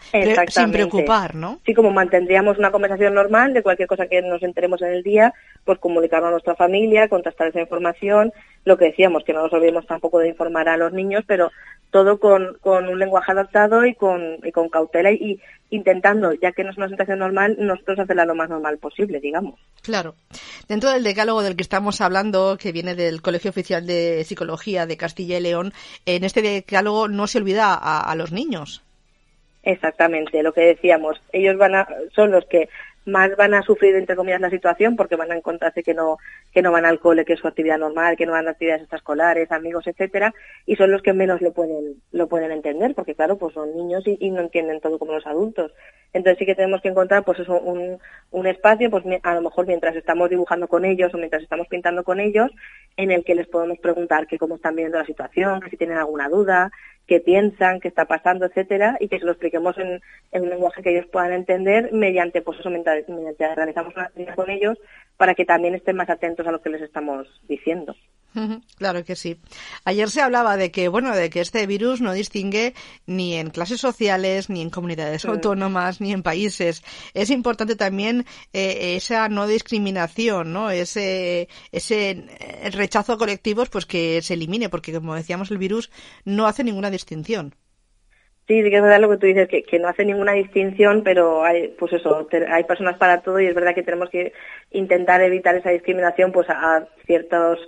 sin 0.48 0.72
preocupar, 0.72 1.34
¿no? 1.34 1.60
Sí, 1.64 1.74
como 1.74 1.90
mantendríamos 1.90 2.58
una 2.58 2.70
conversación 2.70 3.14
normal 3.14 3.54
de 3.54 3.62
cualquier 3.62 3.88
cosa 3.88 4.06
que 4.06 4.22
nos 4.22 4.42
enteremos 4.42 4.82
en 4.82 4.88
el 4.88 5.02
día, 5.02 5.32
pues 5.64 5.78
comunicarlo 5.78 6.28
a 6.28 6.30
nuestra 6.32 6.56
familia, 6.56 7.08
contrastar 7.08 7.48
esa 7.48 7.60
información, 7.60 8.32
lo 8.64 8.76
que 8.76 8.86
decíamos, 8.86 9.24
que 9.24 9.32
no 9.32 9.42
nos 9.42 9.52
olvidemos 9.52 9.86
tampoco 9.86 10.18
de 10.18 10.28
informar 10.28 10.68
a 10.68 10.76
los 10.76 10.92
niños, 10.92 11.24
pero 11.26 11.50
todo 11.90 12.18
con, 12.18 12.58
con 12.60 12.86
un 12.88 12.98
lenguaje 12.98 13.32
adaptado 13.32 13.86
y 13.86 13.94
con, 13.94 14.38
y 14.44 14.52
con 14.52 14.68
cautela 14.68 15.10
y, 15.10 15.40
intentando, 15.70 16.32
ya 16.32 16.52
que 16.52 16.64
no 16.64 16.70
es 16.70 16.76
una 16.76 16.88
situación 16.88 17.18
normal, 17.18 17.56
nosotros 17.58 17.98
hacerla 18.00 18.24
lo 18.24 18.34
más 18.34 18.48
normal 18.48 18.78
posible, 18.78 19.20
digamos. 19.20 19.58
Claro. 19.82 20.14
Dentro 20.68 20.90
del 20.90 21.04
decálogo 21.04 21.42
del 21.42 21.56
que 21.56 21.62
estamos 21.62 22.00
hablando, 22.00 22.56
que 22.58 22.72
viene 22.72 22.94
del 22.94 23.22
Colegio 23.22 23.50
Oficial 23.50 23.86
de 23.86 24.24
Psicología 24.24 24.86
de 24.86 24.96
Castilla 24.96 25.38
y 25.38 25.42
León, 25.42 25.72
en 26.06 26.24
este 26.24 26.42
decálogo 26.42 27.08
no 27.08 27.26
se 27.26 27.38
olvida 27.38 27.74
a, 27.74 28.00
a 28.00 28.14
los 28.14 28.32
niños. 28.32 28.82
Exactamente, 29.62 30.42
lo 30.42 30.52
que 30.52 30.62
decíamos. 30.62 31.20
Ellos 31.32 31.58
van 31.58 31.74
a, 31.74 31.86
son 32.14 32.30
los 32.30 32.46
que 32.46 32.68
más 33.08 33.34
van 33.36 33.54
a 33.54 33.62
sufrir 33.62 33.96
entre 33.96 34.16
comillas 34.16 34.40
la 34.40 34.50
situación 34.50 34.96
porque 34.96 35.16
van 35.16 35.32
a 35.32 35.36
encontrarse 35.36 35.82
que 35.82 35.94
no 35.94 36.18
que 36.52 36.62
no 36.62 36.72
van 36.72 36.84
al 36.84 37.00
cole 37.00 37.24
que 37.24 37.32
es 37.32 37.40
su 37.40 37.48
actividad 37.48 37.78
normal 37.78 38.16
que 38.16 38.26
no 38.26 38.32
van 38.32 38.46
a 38.46 38.52
actividades 38.52 38.82
extraescolares 38.82 39.50
amigos 39.50 39.86
etcétera 39.86 40.34
y 40.66 40.76
son 40.76 40.90
los 40.90 41.02
que 41.02 41.12
menos 41.12 41.40
lo 41.40 41.52
pueden 41.52 42.02
lo 42.12 42.28
pueden 42.28 42.52
entender 42.52 42.94
porque 42.94 43.14
claro 43.14 43.38
pues 43.38 43.54
son 43.54 43.74
niños 43.76 44.04
y, 44.06 44.30
no 44.30 44.40
entienden 44.40 44.80
todo 44.80 44.98
como 44.98 45.12
los 45.12 45.26
adultos. 45.26 45.72
Entonces 46.12 46.38
sí 46.38 46.46
que 46.46 46.54
tenemos 46.54 46.80
que 46.80 46.88
encontrar 46.88 47.24
pues 47.24 47.38
eso 47.40 47.60
un, 47.60 47.98
un 48.30 48.46
espacio 48.46 48.90
pues 48.90 49.04
a 49.22 49.34
lo 49.34 49.42
mejor 49.42 49.66
mientras 49.66 49.96
estamos 49.96 50.30
dibujando 50.30 50.68
con 50.68 50.84
ellos 50.84 51.12
o 51.14 51.18
mientras 51.18 51.42
estamos 51.42 51.66
pintando 51.68 52.04
con 52.04 52.20
ellos 52.20 52.50
en 52.96 53.10
el 53.10 53.24
que 53.24 53.34
les 53.34 53.46
podemos 53.46 53.78
preguntar 53.78 54.26
que 54.26 54.38
cómo 54.38 54.56
están 54.56 54.76
viendo 54.76 54.98
la 54.98 55.06
situación 55.06 55.60
que 55.60 55.70
si 55.70 55.76
tienen 55.76 55.98
alguna 55.98 56.28
duda 56.28 56.70
qué 57.08 57.20
piensan, 57.20 57.80
qué 57.80 57.88
está 57.88 58.04
pasando, 58.04 58.44
etcétera, 58.46 58.96
y 59.00 59.08
que 59.08 59.18
se 59.18 59.24
lo 59.24 59.32
expliquemos 59.32 59.76
en, 59.78 60.00
un 60.30 60.48
lenguaje 60.48 60.82
que 60.82 60.90
ellos 60.90 61.06
puedan 61.06 61.32
entender 61.32 61.90
mediante, 61.92 62.42
pues 62.42 62.60
eso, 62.60 62.70
mientras, 62.70 63.04
realizamos 63.56 63.96
una 63.96 64.04
actividad 64.04 64.36
con 64.36 64.50
ellos 64.50 64.78
para 65.16 65.34
que 65.34 65.46
también 65.46 65.74
estén 65.74 65.96
más 65.96 66.10
atentos 66.10 66.46
a 66.46 66.52
lo 66.52 66.60
que 66.60 66.70
les 66.70 66.82
estamos 66.82 67.26
diciendo. 67.48 67.96
Claro 68.78 69.04
que 69.04 69.16
sí. 69.16 69.40
Ayer 69.84 70.08
se 70.10 70.20
hablaba 70.20 70.56
de 70.56 70.70
que, 70.70 70.88
bueno, 70.88 71.14
de 71.14 71.30
que 71.30 71.40
este 71.40 71.66
virus 71.66 72.00
no 72.00 72.12
distingue 72.12 72.74
ni 73.06 73.34
en 73.34 73.50
clases 73.50 73.80
sociales, 73.80 74.50
ni 74.50 74.62
en 74.62 74.70
comunidades 74.70 75.24
mm. 75.24 75.30
autónomas, 75.30 76.00
ni 76.00 76.12
en 76.12 76.22
países. 76.22 76.82
Es 77.14 77.30
importante 77.30 77.76
también 77.76 78.24
eh, 78.52 78.96
esa 78.96 79.28
no 79.28 79.46
discriminación, 79.46 80.52
¿no? 80.52 80.70
Ese, 80.70 81.48
ese 81.72 82.10
eh, 82.10 82.70
rechazo 82.70 83.12
a 83.12 83.18
colectivos, 83.18 83.68
pues 83.68 83.86
que 83.86 84.22
se 84.22 84.34
elimine, 84.34 84.68
porque 84.68 84.92
como 84.92 85.14
decíamos, 85.14 85.50
el 85.50 85.58
virus 85.58 85.90
no 86.24 86.46
hace 86.46 86.64
ninguna 86.64 86.90
distinción. 86.90 87.54
Sí, 88.48 88.62
sí 88.62 88.70
que 88.70 88.76
es 88.76 88.82
verdad 88.82 88.98
lo 88.98 89.10
que 89.10 89.18
tú 89.18 89.26
dices, 89.26 89.46
que, 89.46 89.78
no 89.78 89.88
hace 89.88 90.06
ninguna 90.06 90.32
distinción, 90.32 91.02
pero 91.04 91.44
hay, 91.44 91.68
pues 91.78 91.92
eso, 91.92 92.26
hay 92.48 92.64
personas 92.64 92.96
para 92.96 93.20
todo 93.20 93.38
y 93.40 93.46
es 93.46 93.54
verdad 93.54 93.74
que 93.74 93.82
tenemos 93.82 94.08
que 94.08 94.32
intentar 94.70 95.20
evitar 95.20 95.54
esa 95.54 95.68
discriminación 95.68 96.32
pues 96.32 96.48
a 96.48 96.88
ciertos 97.04 97.58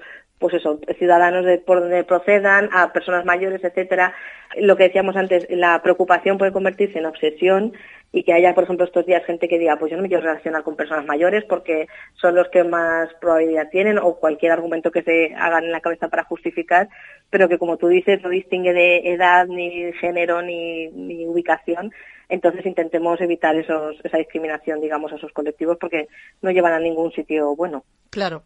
pues 0.40 0.54
eso, 0.54 0.80
ciudadanos 0.98 1.44
de 1.44 1.58
por 1.58 1.80
donde 1.80 2.02
procedan, 2.02 2.70
a 2.72 2.92
personas 2.92 3.26
mayores, 3.26 3.62
etcétera. 3.62 4.14
Lo 4.56 4.76
que 4.76 4.84
decíamos 4.84 5.16
antes, 5.16 5.46
la 5.50 5.80
preocupación 5.82 6.36
puede 6.36 6.52
convertirse 6.52 6.98
en 6.98 7.06
obsesión 7.06 7.72
y 8.12 8.24
que 8.24 8.32
haya, 8.32 8.54
por 8.54 8.64
ejemplo, 8.64 8.84
estos 8.84 9.06
días 9.06 9.24
gente 9.24 9.48
que 9.48 9.58
diga, 9.58 9.76
pues 9.76 9.90
yo 9.90 9.96
no 9.96 10.02
me 10.02 10.08
quiero 10.08 10.24
relacionar 10.24 10.64
con 10.64 10.74
personas 10.74 11.06
mayores 11.06 11.44
porque 11.44 11.86
son 12.20 12.34
los 12.34 12.48
que 12.48 12.64
más 12.64 13.08
probabilidad 13.20 13.68
tienen 13.70 13.98
o 13.98 14.16
cualquier 14.16 14.52
argumento 14.52 14.90
que 14.90 15.02
se 15.02 15.32
hagan 15.36 15.64
en 15.64 15.72
la 15.72 15.80
cabeza 15.80 16.08
para 16.08 16.24
justificar, 16.24 16.88
pero 17.30 17.48
que 17.48 17.58
como 17.58 17.76
tú 17.76 17.86
dices 17.86 18.20
no 18.22 18.28
distingue 18.28 18.72
de 18.72 19.12
edad, 19.12 19.46
ni 19.46 19.92
género, 19.92 20.42
ni, 20.42 20.88
ubicación. 21.26 21.92
Entonces 22.28 22.66
intentemos 22.66 23.20
evitar 23.20 23.54
esos, 23.56 23.96
esa 24.02 24.18
discriminación, 24.18 24.80
digamos, 24.80 25.12
a 25.12 25.16
esos 25.16 25.32
colectivos 25.32 25.78
porque 25.80 26.08
no 26.42 26.50
llevan 26.50 26.72
a 26.72 26.80
ningún 26.80 27.12
sitio 27.12 27.54
bueno. 27.54 27.84
Claro. 28.10 28.42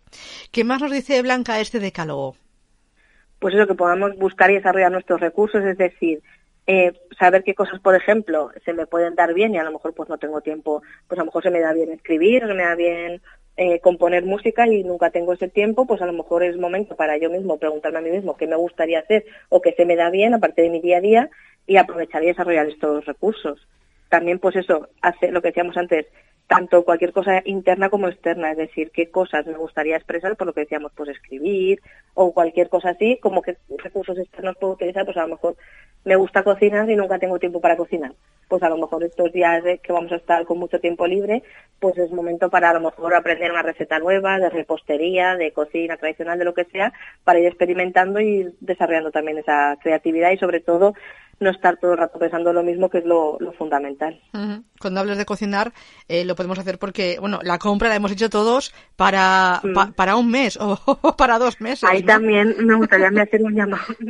¿Qué 0.52 0.64
más 0.64 0.82
nos 0.82 0.92
dice 0.92 1.20
Blanca 1.22 1.60
este 1.60 1.80
decálogo? 1.80 2.36
Pues 3.44 3.56
eso, 3.56 3.66
que 3.66 3.74
podamos 3.74 4.16
buscar 4.16 4.50
y 4.50 4.54
desarrollar 4.54 4.90
nuestros 4.90 5.20
recursos, 5.20 5.62
es 5.62 5.76
decir, 5.76 6.22
eh, 6.66 6.94
saber 7.18 7.44
qué 7.44 7.54
cosas, 7.54 7.78
por 7.78 7.94
ejemplo, 7.94 8.50
se 8.64 8.72
me 8.72 8.86
pueden 8.86 9.14
dar 9.16 9.34
bien 9.34 9.52
y 9.54 9.58
a 9.58 9.64
lo 9.64 9.70
mejor 9.70 9.92
pues 9.92 10.08
no 10.08 10.16
tengo 10.16 10.40
tiempo, 10.40 10.82
pues 11.06 11.18
a 11.18 11.22
lo 11.24 11.26
mejor 11.26 11.42
se 11.42 11.50
me 11.50 11.60
da 11.60 11.74
bien 11.74 11.92
escribir, 11.92 12.40
se 12.46 12.54
me 12.54 12.62
da 12.62 12.74
bien 12.74 13.20
eh, 13.58 13.80
componer 13.80 14.24
música 14.24 14.66
y 14.66 14.82
nunca 14.82 15.10
tengo 15.10 15.34
ese 15.34 15.50
tiempo, 15.50 15.86
pues 15.86 16.00
a 16.00 16.06
lo 16.06 16.14
mejor 16.14 16.42
es 16.42 16.56
momento 16.56 16.96
para 16.96 17.18
yo 17.18 17.28
mismo 17.28 17.58
preguntarme 17.58 17.98
a 17.98 18.00
mí 18.00 18.12
mismo 18.12 18.34
qué 18.34 18.46
me 18.46 18.56
gustaría 18.56 19.00
hacer 19.00 19.26
o 19.50 19.60
qué 19.60 19.74
se 19.76 19.84
me 19.84 19.94
da 19.94 20.08
bien 20.08 20.32
aparte 20.32 20.62
de 20.62 20.70
mi 20.70 20.80
día 20.80 20.96
a 20.96 21.02
día 21.02 21.30
y 21.66 21.76
aprovechar 21.76 22.22
y 22.22 22.28
desarrollar 22.28 22.68
estos 22.68 23.04
recursos. 23.04 23.60
También, 24.08 24.38
pues 24.38 24.56
eso, 24.56 24.88
hace 25.02 25.30
lo 25.30 25.42
que 25.42 25.48
decíamos 25.48 25.76
antes, 25.76 26.06
tanto 26.46 26.84
cualquier 26.84 27.12
cosa 27.12 27.42
interna 27.44 27.88
como 27.88 28.08
externa, 28.08 28.52
es 28.52 28.58
decir, 28.58 28.90
qué 28.90 29.10
cosas 29.10 29.46
me 29.46 29.56
gustaría 29.56 29.96
expresar, 29.96 30.36
por 30.36 30.46
lo 30.46 30.52
que 30.52 30.60
decíamos, 30.60 30.92
pues 30.94 31.08
escribir 31.08 31.80
o 32.14 32.32
cualquier 32.32 32.68
cosa 32.68 32.90
así, 32.90 33.18
como 33.20 33.42
qué 33.42 33.56
recursos 33.78 34.18
externos 34.18 34.56
puedo 34.58 34.74
utilizar, 34.74 35.04
pues 35.04 35.16
a 35.16 35.22
lo 35.22 35.28
mejor 35.28 35.56
me 36.04 36.16
gusta 36.16 36.42
cocinar 36.42 36.88
y 36.90 36.96
nunca 36.96 37.18
tengo 37.18 37.38
tiempo 37.38 37.60
para 37.60 37.76
cocinar. 37.76 38.12
Pues 38.46 38.62
a 38.62 38.68
lo 38.68 38.76
mejor 38.76 39.02
estos 39.02 39.32
días 39.32 39.64
que 39.82 39.92
vamos 39.92 40.12
a 40.12 40.16
estar 40.16 40.44
con 40.44 40.58
mucho 40.58 40.78
tiempo 40.78 41.06
libre, 41.06 41.42
pues 41.80 41.96
es 41.96 42.10
momento 42.10 42.50
para 42.50 42.70
a 42.70 42.74
lo 42.74 42.80
mejor 42.80 43.14
aprender 43.14 43.50
una 43.50 43.62
receta 43.62 43.98
nueva 43.98 44.38
de 44.38 44.50
repostería, 44.50 45.34
de 45.36 45.52
cocina 45.52 45.96
tradicional, 45.96 46.38
de 46.38 46.44
lo 46.44 46.52
que 46.52 46.66
sea, 46.66 46.92
para 47.24 47.40
ir 47.40 47.46
experimentando 47.46 48.20
y 48.20 48.54
desarrollando 48.60 49.10
también 49.10 49.38
esa 49.38 49.78
creatividad 49.82 50.30
y 50.30 50.36
sobre 50.36 50.60
todo 50.60 50.92
no 51.40 51.50
estar 51.50 51.76
todo 51.78 51.92
el 51.92 51.98
rato 51.98 52.18
pensando 52.18 52.52
lo 52.52 52.62
mismo, 52.62 52.88
que 52.88 52.98
es 52.98 53.04
lo, 53.04 53.38
fundamental. 53.58 54.20
Cuando 54.80 55.00
hables 55.00 55.18
de 55.18 55.24
cocinar, 55.24 55.72
eh, 56.08 56.24
lo 56.24 56.33
podemos 56.34 56.58
hacer 56.58 56.78
porque, 56.78 57.18
bueno, 57.20 57.40
la 57.42 57.58
compra 57.58 57.88
la 57.88 57.96
hemos 57.96 58.12
hecho 58.12 58.30
todos 58.30 58.74
para, 58.96 59.60
mm. 59.62 59.92
para 59.92 60.16
un 60.16 60.30
mes 60.30 60.58
o 60.60 61.16
para 61.16 61.38
dos 61.38 61.60
meses. 61.60 61.84
Ahí 61.84 62.02
también 62.02 62.54
me 62.58 62.74
gustaría 62.74 63.08
hacer 63.22 63.42
un, 63.42 63.54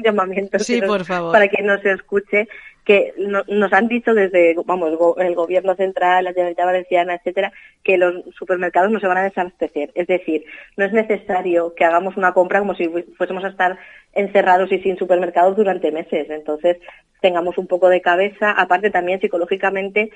llamamiento 0.04 0.58
sí, 0.58 0.80
por 0.82 1.04
favor. 1.04 1.32
para 1.32 1.48
que 1.48 1.62
no 1.62 1.78
se 1.80 1.92
escuche 1.92 2.48
que 2.84 3.14
nos 3.16 3.72
han 3.72 3.88
dicho 3.88 4.12
desde, 4.12 4.54
vamos, 4.66 4.92
el 5.16 5.34
gobierno 5.34 5.74
central, 5.74 6.24
la 6.24 6.32
Generalitat 6.32 6.66
Valenciana, 6.66 7.14
etcétera, 7.14 7.50
que 7.82 7.96
los 7.96 8.22
supermercados 8.36 8.90
no 8.90 9.00
se 9.00 9.06
van 9.06 9.16
a 9.16 9.22
desabastecer. 9.22 9.90
Es 9.94 10.06
decir, 10.06 10.44
no 10.76 10.84
es 10.84 10.92
necesario 10.92 11.74
que 11.74 11.84
hagamos 11.84 12.16
una 12.18 12.34
compra 12.34 12.58
como 12.58 12.74
si 12.74 12.88
fuésemos 13.16 13.42
a 13.44 13.48
estar 13.48 13.78
encerrados 14.12 14.70
y 14.70 14.80
sin 14.80 14.98
supermercados 14.98 15.56
durante 15.56 15.92
meses. 15.92 16.28
Entonces, 16.28 16.76
tengamos 17.22 17.56
un 17.56 17.66
poco 17.66 17.88
de 17.88 18.02
cabeza. 18.02 18.50
Aparte, 18.50 18.90
también 18.90 19.18
psicológicamente, 19.18 20.10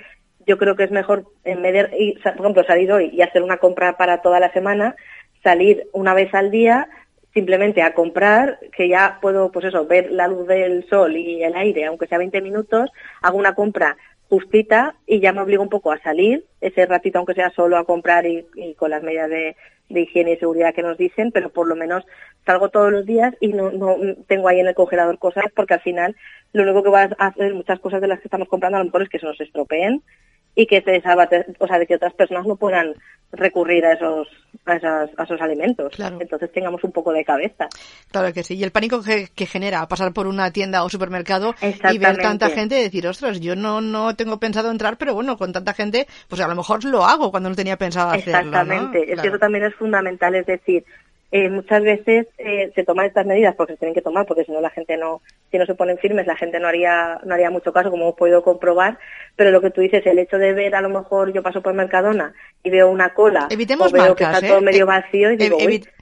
yo 0.48 0.56
creo 0.56 0.74
que 0.74 0.84
es 0.84 0.90
mejor, 0.90 1.26
en 1.44 1.62
vez 1.62 1.74
de, 1.74 2.18
por 2.22 2.40
ejemplo, 2.40 2.64
salir 2.64 2.90
hoy 2.90 3.10
y 3.12 3.20
hacer 3.20 3.42
una 3.42 3.58
compra 3.58 3.98
para 3.98 4.22
toda 4.22 4.40
la 4.40 4.50
semana, 4.50 4.96
salir 5.44 5.86
una 5.92 6.14
vez 6.14 6.34
al 6.34 6.50
día 6.50 6.88
simplemente 7.34 7.82
a 7.82 7.92
comprar, 7.92 8.58
que 8.74 8.88
ya 8.88 9.18
puedo, 9.20 9.52
pues 9.52 9.66
eso, 9.66 9.86
ver 9.86 10.10
la 10.10 10.26
luz 10.26 10.48
del 10.48 10.88
sol 10.88 11.16
y 11.16 11.44
el 11.44 11.54
aire, 11.54 11.84
aunque 11.84 12.06
sea 12.06 12.16
20 12.16 12.40
minutos, 12.40 12.90
hago 13.20 13.36
una 13.36 13.54
compra 13.54 13.96
justita 14.30 14.96
y 15.06 15.20
ya 15.20 15.32
me 15.32 15.42
obligo 15.42 15.62
un 15.62 15.68
poco 15.68 15.92
a 15.92 16.00
salir, 16.00 16.46
ese 16.62 16.86
ratito 16.86 17.18
aunque 17.18 17.34
sea 17.34 17.50
solo 17.50 17.76
a 17.76 17.84
comprar 17.84 18.26
y, 18.26 18.46
con 18.76 18.90
las 18.90 19.02
medidas 19.02 19.28
de, 19.28 19.54
higiene 19.88 20.32
y 20.32 20.36
seguridad 20.36 20.74
que 20.74 20.82
nos 20.82 20.98
dicen, 20.98 21.30
pero 21.32 21.50
por 21.50 21.66
lo 21.66 21.76
menos 21.76 22.04
salgo 22.44 22.68
todos 22.68 22.92
los 22.92 23.06
días 23.06 23.34
y 23.40 23.48
no, 23.48 23.70
no 23.70 23.96
tengo 24.26 24.48
ahí 24.48 24.60
en 24.60 24.68
el 24.68 24.74
congelador 24.74 25.18
cosas 25.18 25.44
porque 25.54 25.74
al 25.74 25.80
final 25.80 26.16
lo 26.52 26.62
único 26.62 26.82
que 26.82 26.90
va 26.90 27.02
a 27.02 27.26
hacer 27.28 27.54
muchas 27.54 27.80
cosas 27.80 28.00
de 28.00 28.08
las 28.08 28.20
que 28.20 28.28
estamos 28.28 28.48
comprando 28.48 28.76
a 28.76 28.80
lo 28.80 28.86
mejor 28.86 29.02
es 29.02 29.08
que 29.08 29.18
se 29.18 29.26
nos 29.26 29.40
estropeen 29.40 30.02
y 30.54 30.66
que 30.66 30.82
se 30.82 31.02
o 31.60 31.66
sea, 31.66 31.78
de 31.78 31.86
que 31.86 31.94
otras 31.94 32.14
personas 32.14 32.44
no 32.44 32.56
puedan 32.56 32.94
recurrir 33.30 33.84
a 33.84 33.92
esos 33.92 34.26
a, 34.66 34.76
esos 35.22 35.40
alimentos. 35.40 35.92
Entonces 35.98 36.50
tengamos 36.52 36.82
un 36.82 36.92
poco 36.92 37.12
de 37.12 37.24
cabeza. 37.24 37.68
Claro 38.10 38.32
que 38.32 38.42
sí. 38.42 38.56
Y 38.56 38.64
el 38.64 38.72
pánico 38.72 39.00
que, 39.02 39.46
genera 39.46 39.86
pasar 39.86 40.12
por 40.12 40.26
una 40.26 40.50
tienda 40.50 40.82
o 40.82 40.88
supermercado 40.88 41.54
y 41.62 41.98
ver 41.98 42.16
tanta 42.18 42.50
gente 42.50 42.80
y 42.80 42.82
decir, 42.82 43.06
ostras, 43.06 43.40
yo 43.40 43.54
no, 43.54 43.80
no 43.80 44.16
tengo 44.16 44.40
pensado 44.40 44.70
entrar, 44.70 44.98
pero 44.98 45.14
bueno, 45.14 45.36
con 45.36 45.52
tanta 45.52 45.74
gente, 45.74 46.06
pues 46.28 46.40
a 46.40 46.48
lo 46.48 46.56
mejor 46.56 46.84
lo 46.84 47.04
hago 47.04 47.30
cuando 47.30 47.50
no 47.50 47.54
tenía 47.54 47.76
pensado 47.76 48.10
hacerlo. 48.10 48.38
Exactamente. 48.38 49.12
Es 49.12 49.20
que 49.20 49.28
eso 49.28 49.38
también 49.38 49.64
es 49.64 49.74
fundamental. 49.78 50.34
Es 50.34 50.46
decir, 50.46 50.84
eh, 51.30 51.50
muchas 51.50 51.82
veces 51.82 52.26
eh, 52.38 52.72
se 52.74 52.84
toman 52.84 53.06
estas 53.06 53.26
medidas 53.26 53.54
porque 53.54 53.74
se 53.74 53.80
tienen 53.80 53.94
que 53.94 54.00
tomar, 54.00 54.24
porque 54.26 54.44
si 54.44 54.52
no 54.52 54.60
la 54.60 54.70
gente 54.70 54.96
no, 54.96 55.20
si 55.50 55.58
no 55.58 55.66
se 55.66 55.74
ponen 55.74 55.98
firmes, 55.98 56.26
la 56.26 56.36
gente 56.36 56.58
no 56.58 56.68
haría, 56.68 57.20
no 57.24 57.34
haría 57.34 57.50
mucho 57.50 57.72
caso, 57.72 57.90
como 57.90 58.04
hemos 58.04 58.16
podido 58.16 58.42
comprobar. 58.42 58.98
Pero 59.36 59.50
lo 59.50 59.60
que 59.60 59.70
tú 59.70 59.80
dices, 59.80 60.04
el 60.06 60.18
hecho 60.18 60.38
de 60.38 60.54
ver, 60.54 60.74
a 60.74 60.80
lo 60.80 60.88
mejor 60.88 61.32
yo 61.32 61.42
paso 61.42 61.60
por 61.60 61.74
Mercadona 61.74 62.32
y 62.62 62.70
veo 62.70 62.90
una 62.90 63.12
cola, 63.12 63.48
Evitemos 63.50 63.92
o 63.92 63.96
veo 63.96 64.16
que 64.16 64.24
está 64.24 64.40
todo 64.40 64.60
medio 64.60 64.86
vacío 64.86 65.30
y 65.32 65.36
digo, 65.36 65.58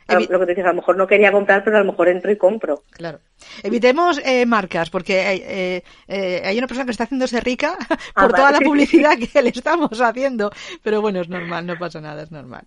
lo 0.09 0.21
que 0.21 0.47
tú 0.47 0.47
dices, 0.47 0.65
a 0.65 0.69
lo 0.69 0.75
mejor 0.75 0.97
no 0.97 1.07
quería 1.07 1.33
comprar, 1.33 1.65
pero 1.65 1.77
a 1.77 1.81
lo 1.81 1.87
mejor 1.87 2.09
entro 2.09 2.31
y 2.31 2.37
compro. 2.37 2.83
Claro. 2.91 3.19
Evitemos 3.63 4.21
eh, 4.25 4.47
marcas, 4.47 4.91
porque 4.91 5.21
eh, 5.33 5.83
eh, 6.09 6.43
hay 6.45 6.59
una 6.59 6.67
persona 6.67 6.85
que 6.85 6.93
está 6.93 7.05
haciéndose 7.05 7.41
rica 7.41 7.77
ah, 8.15 8.23
por 8.23 8.33
toda 8.33 8.53
la 8.53 8.61
publicidad 8.65 9.17
que 9.19 9.43
le 9.43 9.51
estamos 9.51 10.01
haciendo. 10.01 10.51
Pero 10.83 11.01
bueno, 11.01 11.21
es 11.21 11.29
normal, 11.29 11.67
no 11.67 11.77
pasa 11.77 12.01
nada, 12.01 12.23
es 12.23 12.31
normal. 12.31 12.65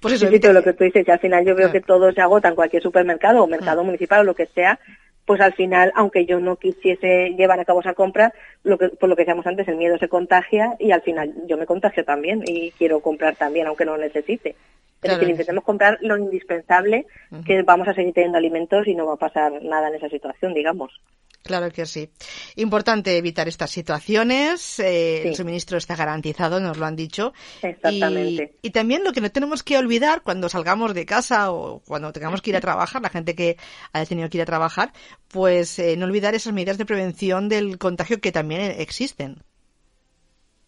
Pues 0.00 0.14
eso, 0.14 0.28
sí, 0.28 0.38
lo 0.38 0.62
que 0.62 0.72
tú 0.72 0.84
dices, 0.84 1.06
y 1.06 1.10
al 1.10 1.18
final 1.18 1.44
yo 1.44 1.54
veo 1.54 1.72
que 1.72 1.80
todo 1.80 2.12
se 2.12 2.20
agota 2.20 2.48
en 2.48 2.54
cualquier 2.54 2.82
supermercado 2.82 3.42
o 3.42 3.46
mercado 3.46 3.82
municipal 3.82 4.20
o 4.20 4.24
lo 4.24 4.34
que 4.34 4.46
sea, 4.46 4.78
pues 5.26 5.40
al 5.40 5.54
final, 5.54 5.92
aunque 5.96 6.24
yo 6.24 6.38
no 6.38 6.56
quisiese 6.56 7.34
llevar 7.36 7.58
a 7.58 7.64
cabo 7.64 7.80
esa 7.80 7.94
compra, 7.94 8.32
lo 8.62 8.78
que, 8.78 8.90
por 8.90 9.08
lo 9.08 9.16
que 9.16 9.22
decíamos 9.22 9.46
antes, 9.46 9.66
el 9.66 9.76
miedo 9.76 9.98
se 9.98 10.08
contagia 10.08 10.76
y 10.78 10.92
al 10.92 11.02
final 11.02 11.34
yo 11.46 11.58
me 11.58 11.66
contagio 11.66 12.04
también 12.04 12.42
y 12.46 12.70
quiero 12.70 13.00
comprar 13.00 13.34
también, 13.34 13.66
aunque 13.66 13.84
no 13.84 13.96
necesite. 13.98 14.54
Es 15.02 15.10
decir, 15.12 15.28
intentemos 15.28 15.64
comprar 15.64 15.98
lo 16.00 16.16
indispensable, 16.16 17.06
que 17.44 17.62
vamos 17.62 17.86
a 17.88 17.94
seguir 17.94 18.14
teniendo 18.14 18.38
alimentos 18.38 18.86
y 18.86 18.94
no 18.94 19.06
va 19.06 19.14
a 19.14 19.18
pasar 19.18 19.62
nada 19.62 19.88
en 19.88 19.94
esa 19.94 20.08
situación, 20.08 20.54
digamos. 20.54 21.00
Claro 21.46 21.70
que 21.70 21.86
sí. 21.86 22.10
Importante 22.56 23.16
evitar 23.16 23.46
estas 23.46 23.70
situaciones. 23.70 24.80
Eh, 24.80 25.28
el 25.28 25.36
suministro 25.36 25.78
está 25.78 25.94
garantizado, 25.94 26.58
nos 26.60 26.76
lo 26.76 26.86
han 26.86 26.96
dicho. 26.96 27.32
Exactamente. 27.62 28.56
Y, 28.62 28.70
también 28.70 29.04
lo 29.04 29.12
que 29.12 29.20
no 29.20 29.30
tenemos 29.30 29.62
que 29.62 29.78
olvidar 29.78 30.22
cuando 30.22 30.48
salgamos 30.48 30.92
de 30.92 31.06
casa 31.06 31.52
o 31.52 31.80
cuando 31.86 32.12
tengamos 32.12 32.42
que 32.42 32.50
ir 32.50 32.56
a 32.56 32.60
trabajar, 32.60 33.00
la 33.00 33.10
gente 33.10 33.34
que 33.36 33.56
haya 33.92 34.06
tenido 34.06 34.28
que 34.28 34.38
ir 34.38 34.42
a 34.42 34.46
trabajar, 34.46 34.92
pues 35.28 35.78
eh, 35.78 35.96
no 35.96 36.06
olvidar 36.06 36.34
esas 36.34 36.52
medidas 36.52 36.78
de 36.78 36.84
prevención 36.84 37.48
del 37.48 37.78
contagio 37.78 38.20
que 38.20 38.32
también 38.32 38.62
existen. 38.78 39.42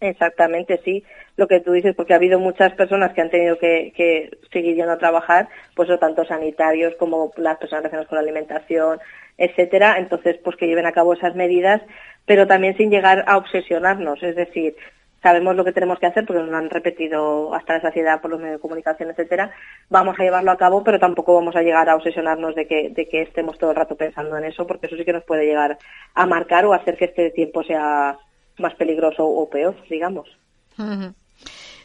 Exactamente, 0.01 0.81
sí. 0.85 1.03
Lo 1.37 1.49
que 1.49 1.61
tú 1.61 1.73
dices, 1.73 1.95
porque 1.97 2.13
ha 2.13 2.17
habido 2.17 2.39
muchas 2.39 2.73
personas 2.75 3.13
que 3.15 3.21
han 3.21 3.31
tenido 3.31 3.59
que, 3.59 4.31
seguir 4.53 4.77
yendo 4.77 4.93
a 4.93 4.99
trabajar, 4.99 5.49
pues 5.75 5.89
tanto 5.99 6.25
sanitarios 6.25 6.95
como 6.97 7.33
las 7.37 7.59
personas 7.59 7.83
relacionadas 7.83 8.09
con 8.09 8.17
la 8.17 8.23
alimentación, 8.23 9.01
etcétera. 9.37 9.99
Entonces, 9.99 10.37
pues 10.45 10.57
que 10.57 10.69
lleven 10.69 10.87
a 10.87 10.93
cabo 10.93 11.15
esas 11.15 11.35
medidas, 11.35 11.83
pero 12.27 12.47
también 12.47 12.77
sin 12.77 12.91
llegar 12.91 13.25
a 13.27 13.37
obsesionarnos. 13.39 14.23
Es 14.23 14.37
decir, 14.37 14.77
sabemos 15.21 15.57
lo 15.57 15.65
que 15.65 15.73
tenemos 15.73 15.99
que 15.99 16.07
hacer 16.07 16.25
porque 16.25 16.43
nos 16.43 16.55
han 16.55 16.71
repetido 16.71 17.53
hasta 17.53 17.75
la 17.75 17.81
saciedad 17.81 18.21
por 18.21 18.31
los 18.31 18.39
medios 18.39 18.59
de 18.59 18.63
comunicación, 18.63 19.11
etcétera. 19.11 19.51
Vamos 19.91 20.17
a 20.19 20.23
llevarlo 20.23 20.53
a 20.53 20.59
cabo, 20.59 20.85
pero 20.85 21.01
tampoco 21.01 21.35
vamos 21.35 21.57
a 21.57 21.63
llegar 21.63 21.89
a 21.89 21.97
obsesionarnos 21.97 22.55
de 22.55 22.69
que, 22.69 22.91
de 22.91 23.09
que 23.09 23.23
estemos 23.23 23.59
todo 23.59 23.71
el 23.71 23.77
rato 23.77 23.97
pensando 23.97 24.37
en 24.39 24.45
eso, 24.45 24.65
porque 24.65 24.87
eso 24.87 24.97
sí 24.97 25.05
que 25.05 25.13
nos 25.13 25.25
puede 25.25 25.45
llegar 25.45 25.77
a 26.15 26.27
marcar 26.27 26.67
o 26.67 26.73
hacer 26.73 26.97
que 26.97 27.07
este 27.07 27.31
tiempo 27.31 27.65
sea 27.65 28.17
más 28.59 28.75
peligroso 28.75 29.25
o 29.25 29.49
peor, 29.49 29.77
digamos. 29.89 30.29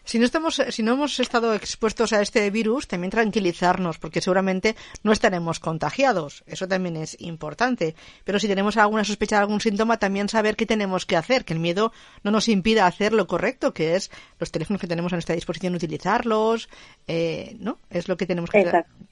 Si 0.06 0.20
no, 0.20 0.26
estamos, 0.26 0.56
si 0.56 0.84
no 0.84 0.94
hemos 0.94 1.18
estado 1.22 1.54
expuestos 1.54 2.12
a 2.12 2.22
este 2.22 2.50
virus, 2.50 2.90
también 2.90 3.10
tranquilizarnos, 3.10 4.00
porque 4.00 4.20
seguramente 4.20 4.76
no 5.02 5.14
estaremos 5.14 5.62
contagiados. 5.62 6.44
Eso 6.46 6.68
también 6.68 6.98
es 6.98 7.20
importante. 7.22 7.96
Pero 8.26 8.38
si 8.38 8.50
tenemos 8.50 8.76
alguna 8.76 9.06
sospecha 9.06 9.38
de 9.38 9.44
algún 9.44 9.62
síntoma, 9.62 10.00
también 10.00 10.28
saber 10.28 10.58
qué 10.58 10.66
tenemos 10.66 11.06
que 11.06 11.16
hacer, 11.16 11.46
que 11.46 11.54
el 11.54 11.60
miedo 11.60 11.94
no 12.22 12.32
nos 12.32 12.50
impida 12.50 12.86
hacer 12.86 13.14
lo 13.14 13.28
correcto, 13.28 13.74
que 13.74 13.96
es 13.96 14.12
los 14.40 14.52
teléfonos 14.52 14.82
que 14.82 14.88
tenemos 14.88 15.14
a 15.14 15.16
nuestra 15.16 15.36
disposición, 15.36 15.74
utilizarlos, 15.74 16.70
eh, 17.08 17.56
¿no? 17.60 17.78
Es 17.90 18.10
lo 18.10 18.18
que 18.18 18.26
tenemos 18.26 18.50
que, 18.50 18.60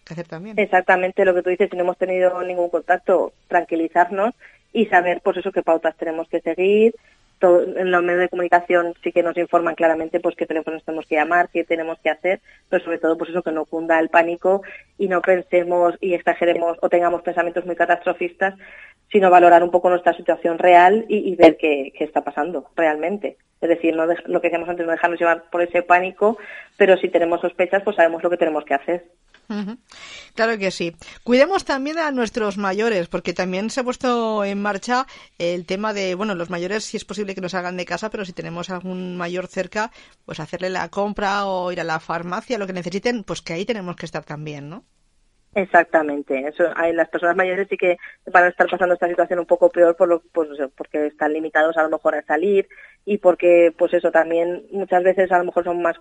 hacer 0.10 0.28
también. 0.28 0.60
Exactamente 0.60 1.24
lo 1.24 1.34
que 1.34 1.42
tú 1.42 1.52
dices, 1.52 1.70
si 1.72 1.78
no 1.78 1.84
hemos 1.84 1.98
tenido 1.98 2.44
ningún 2.44 2.70
contacto, 2.70 3.32
tranquilizarnos 3.48 4.34
y 4.74 4.88
saber, 4.88 5.22
pues 5.24 5.38
eso, 5.38 5.54
qué 5.54 5.64
pautas 5.64 5.96
tenemos 5.96 6.28
que 6.28 6.42
seguir, 6.42 6.96
en 7.42 7.92
los 7.92 8.04
medios 8.04 8.22
de 8.22 8.30
comunicación 8.30 8.94
sí 9.04 9.12
que 9.12 9.24
nos 9.24 9.38
informan 9.38 9.76
claramente 9.76 10.20
pues 10.20 10.36
qué 10.36 10.46
teléfonos 10.46 10.84
tenemos 10.84 11.06
que 11.06 11.16
llamar, 11.16 11.50
qué 11.50 11.64
tenemos 11.64 12.00
que 12.00 12.10
hacer, 12.10 12.42
pero 12.70 12.84
sobre 12.84 13.00
todo 13.00 13.18
pues 13.18 13.30
eso 13.30 13.42
que 13.42 13.52
no 13.52 13.66
cunda 13.66 14.00
el 14.00 14.10
pánico 14.10 14.62
y 14.98 15.08
no 15.08 15.22
pensemos 15.22 15.96
y 16.02 16.14
exageremos 16.14 16.78
o 16.82 16.90
tengamos 16.90 17.22
pensamientos 17.22 17.66
muy 17.66 17.76
catastrofistas, 17.76 18.56
sino 19.12 19.30
valorar 19.30 19.64
un 19.64 19.72
poco 19.72 19.90
nuestra 19.90 20.16
situación 20.16 20.58
real 20.58 21.06
y, 21.10 21.36
ver 21.36 21.58
qué, 21.58 21.92
está 22.00 22.24
pasando 22.24 22.70
realmente. 22.76 23.38
Es 23.60 23.70
decir, 23.70 23.96
no 23.96 24.06
lo 24.06 24.42
que 24.42 24.48
decíamos 24.48 24.70
antes, 24.70 24.86
no 24.86 24.92
dejarnos 24.92 25.20
llevar 25.20 25.44
por 25.52 25.62
ese 25.62 25.84
pánico, 25.84 26.38
pero 26.78 26.98
si 26.98 27.10
tenemos 27.10 27.42
sospechas, 27.42 27.84
pues 27.84 27.96
sabemos 27.96 28.24
lo 28.24 28.30
que 28.30 28.38
tenemos 28.38 28.64
que 28.64 28.74
hacer. 28.74 29.06
Claro 30.36 30.58
que 30.58 30.72
sí. 30.72 30.96
Cuidemos 31.24 31.66
también 31.66 31.98
a 32.00 32.12
nuestros 32.12 32.58
mayores, 32.58 33.08
porque 33.08 33.34
también 33.34 33.70
se 33.70 33.82
ha 33.82 33.84
puesto 33.84 34.44
en 34.44 34.62
marcha 34.62 35.08
el 35.38 35.66
tema 35.66 35.94
de, 35.94 36.16
bueno, 36.16 36.36
los 36.36 36.50
mayores 36.50 36.86
si 36.86 36.98
es 36.98 37.06
posible 37.06 37.36
que 37.36 37.42
nos 37.42 37.54
hagan 37.54 37.78
de 37.78 37.86
casa, 37.86 38.10
pero 38.10 38.26
si 38.26 38.34
tenemos 38.34 38.70
algún 38.70 39.18
mayor 39.18 39.48
cerca, 39.48 39.92
pues 40.26 40.40
hacerle 40.40 40.70
la 40.70 40.90
compra 40.90 41.46
o 41.46 41.72
ir 41.72 41.82
a 41.82 41.84
la 41.84 42.00
farmacia, 42.00 42.58
lo 42.58 42.68
que 42.68 42.74
necesiten, 42.74 43.24
pues 43.24 43.42
que 43.42 43.54
ahí 43.54 43.66
tenemos 43.66 43.96
que 43.96 44.06
estar 44.06 44.24
también, 44.24 44.70
¿no? 44.70 44.86
Exactamente, 45.54 46.48
eso, 46.48 46.64
hay, 46.78 46.94
las 46.94 47.10
personas 47.10 47.36
mayores 47.36 47.68
sí 47.70 47.76
que 47.76 47.98
van 48.32 48.46
a 48.46 48.48
estar 48.48 48.70
pasando 48.70 48.94
esta 48.94 49.10
situación 49.10 49.40
un 49.40 49.46
poco 49.46 49.70
peor 49.70 49.98
por 49.98 50.08
lo, 50.08 50.22
pues, 50.32 50.48
porque 50.78 51.08
están 51.08 51.34
limitados 51.34 51.76
a 51.76 51.84
lo 51.84 51.90
mejor 51.90 52.16
a 52.16 52.24
salir 52.24 52.70
y 53.04 53.18
porque 53.18 53.74
pues 53.78 53.94
eso 53.94 54.12
también 54.12 54.64
muchas 54.72 55.04
veces 55.04 55.30
a 55.30 55.40
lo 55.40 55.44
mejor 55.44 55.66
son 55.66 55.82
más 55.82 56.00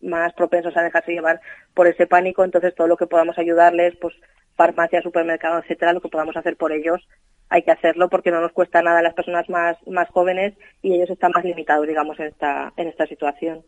más 0.00 0.32
propensos 0.32 0.74
a 0.76 0.82
dejarse 0.82 1.12
llevar 1.12 1.42
por 1.74 1.86
ese 1.86 2.06
pánico, 2.06 2.42
entonces 2.42 2.74
todo 2.74 2.86
lo 2.86 2.96
que 2.96 3.06
podamos 3.06 3.36
ayudarles, 3.38 3.94
pues 4.00 4.14
farmacia, 4.56 5.02
supermercado, 5.02 5.58
etcétera, 5.58 5.92
lo 5.92 6.00
que 6.00 6.08
podamos 6.08 6.36
hacer 6.36 6.56
por 6.56 6.72
ellos, 6.72 7.06
hay 7.50 7.64
que 7.64 7.72
hacerlo 7.72 8.08
porque 8.08 8.30
no 8.30 8.40
nos 8.40 8.52
cuesta 8.52 8.80
nada 8.80 9.00
a 9.00 9.02
las 9.02 9.14
personas 9.14 9.46
más 9.50 9.76
más 9.86 10.08
jóvenes 10.08 10.54
y 10.80 10.94
ellos 10.94 11.10
están 11.10 11.32
más 11.34 11.44
limitados, 11.44 11.86
digamos, 11.86 12.18
en 12.18 12.28
esta 12.28 12.72
en 12.78 12.88
esta 12.88 13.06
situación. 13.06 13.62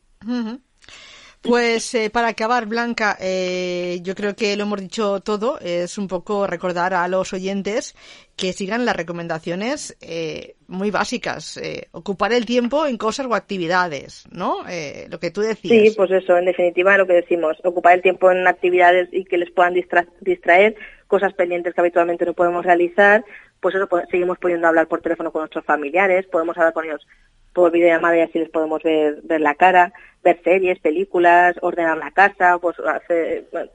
Pues 1.41 1.95
eh, 1.95 2.11
para 2.11 2.29
acabar, 2.29 2.67
Blanca, 2.67 3.17
eh, 3.21 4.01
yo 4.03 4.17
creo 4.17 4.35
que 4.35 4.57
lo 4.57 4.65
hemos 4.65 4.81
dicho 4.81 5.21
todo. 5.21 5.59
Es 5.61 5.97
un 5.97 6.09
poco 6.09 6.47
recordar 6.47 6.95
a 6.95 7.07
los 7.07 7.33
oyentes 7.33 7.95
que 8.37 8.53
sigan 8.53 8.85
las 8.85 8.97
recomendaciones 8.97 9.97
eh, 10.01 10.57
muy 10.67 10.91
básicas. 10.91 11.61
ocupar 11.93 12.33
el 12.33 12.45
tiempo 12.45 12.87
en 12.87 12.97
cosas 12.97 13.27
o 13.27 13.35
actividades, 13.35 14.25
¿no? 14.33 14.65
lo 15.09 15.21
que 15.21 15.31
tú 15.31 15.41
decías. 15.41 15.91
Sí, 15.91 15.95
pues 15.97 16.11
eso, 16.11 16.37
en 16.37 16.47
definitiva, 16.47 16.99
lo 16.99 17.07
que 17.07 17.15
decimos. 17.15 17.57
Ocupar 17.63 17.95
el 17.95 18.03
tiempo 18.03 18.31
en 18.31 18.47
actividades 18.47 19.09
y 19.13 19.25
que 19.25 19.39
les 19.39 19.51
puedan 19.51 19.75
distraer, 19.75 20.77
cosas 21.07 21.33
pendientes 21.35 21.73
que 21.73 21.81
habitualmente 21.81 22.25
no 22.27 22.35
podemos 22.35 22.65
realizar. 22.65 23.25
Pues 23.61 23.75
eso, 23.75 23.89
pues, 23.89 24.05
seguimos 24.11 24.39
pudiendo 24.39 24.69
hablar 24.69 24.87
por 24.87 25.01
teléfono 25.01 25.33
con 25.33 25.43
nuestros 25.43 25.65
familiares, 25.65 26.27
podemos 26.27 26.57
hablar 26.57 26.73
con 26.73 26.85
ellos 26.85 27.05
por 27.53 27.73
videollamada 27.73 28.17
y 28.17 28.21
así 28.21 28.39
les 28.39 28.51
podemos 28.51 28.83
ver, 28.83 29.21
ver 29.25 29.41
la 29.41 29.55
cara, 29.55 29.93
ver 30.23 30.41
series, 30.43 30.79
películas, 30.81 31.57
ordenar 31.61 31.99
la 31.99 32.11
casa, 32.11 32.59
pues 32.59 32.77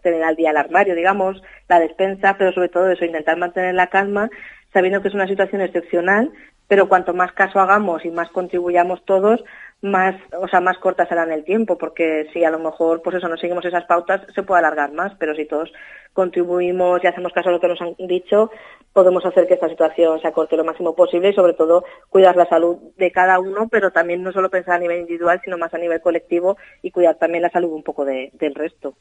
tener 0.01 0.23
al 0.23 0.35
día 0.35 0.51
el 0.51 0.57
armario, 0.57 0.95
digamos, 0.95 1.41
la 1.67 1.79
despensa, 1.79 2.35
pero 2.37 2.51
sobre 2.51 2.69
todo 2.69 2.89
eso, 2.89 3.05
intentar 3.05 3.37
mantener 3.37 3.75
la 3.75 3.87
calma, 3.87 4.29
sabiendo 4.71 5.01
que 5.01 5.07
es 5.07 5.13
una 5.13 5.27
situación 5.27 5.61
excepcional, 5.61 6.31
pero 6.67 6.87
cuanto 6.87 7.13
más 7.13 7.31
caso 7.33 7.59
hagamos 7.59 8.05
y 8.05 8.09
más 8.09 8.29
contribuyamos 8.29 9.03
todos, 9.05 9.43
más, 9.83 10.15
o 10.39 10.47
sea, 10.47 10.61
más 10.61 10.77
cortas 10.77 11.09
serán 11.09 11.31
el 11.33 11.43
tiempo, 11.43 11.77
porque 11.77 12.29
si 12.31 12.43
a 12.45 12.49
lo 12.49 12.57
mejor, 12.57 13.01
pues 13.01 13.17
eso, 13.17 13.27
no 13.27 13.35
seguimos 13.35 13.65
esas 13.65 13.83
pautas, 13.83 14.21
se 14.33 14.41
puede 14.41 14.59
alargar 14.59 14.93
más, 14.93 15.11
pero 15.19 15.35
si 15.35 15.45
todos 15.45 15.71
contribuimos 16.13 17.03
y 17.03 17.07
hacemos 17.07 17.33
caso 17.33 17.49
a 17.49 17.51
lo 17.51 17.59
que 17.59 17.67
nos 17.67 17.81
han 17.81 17.93
dicho, 17.97 18.49
podemos 18.93 19.25
hacer 19.25 19.45
que 19.45 19.55
esta 19.55 19.67
situación 19.67 20.21
se 20.21 20.27
acorte 20.27 20.55
lo 20.55 20.63
máximo 20.63 20.95
posible 20.95 21.29
y 21.29 21.33
sobre 21.33 21.53
todo 21.53 21.83
cuidar 22.09 22.37
la 22.37 22.47
salud 22.47 22.77
de 22.95 23.11
cada 23.11 23.39
uno, 23.39 23.67
pero 23.69 23.91
también 23.91 24.23
no 24.23 24.31
solo 24.31 24.49
pensar 24.49 24.75
a 24.75 24.79
nivel 24.79 25.01
individual, 25.01 25.41
sino 25.43 25.57
más 25.57 25.73
a 25.73 25.79
nivel 25.79 25.99
colectivo 25.99 26.55
y 26.81 26.91
cuidar 26.91 27.15
también 27.15 27.41
la 27.41 27.49
salud 27.49 27.73
un 27.73 27.83
poco 27.83 28.05
de, 28.05 28.29
del 28.33 28.55
resto. 28.55 28.95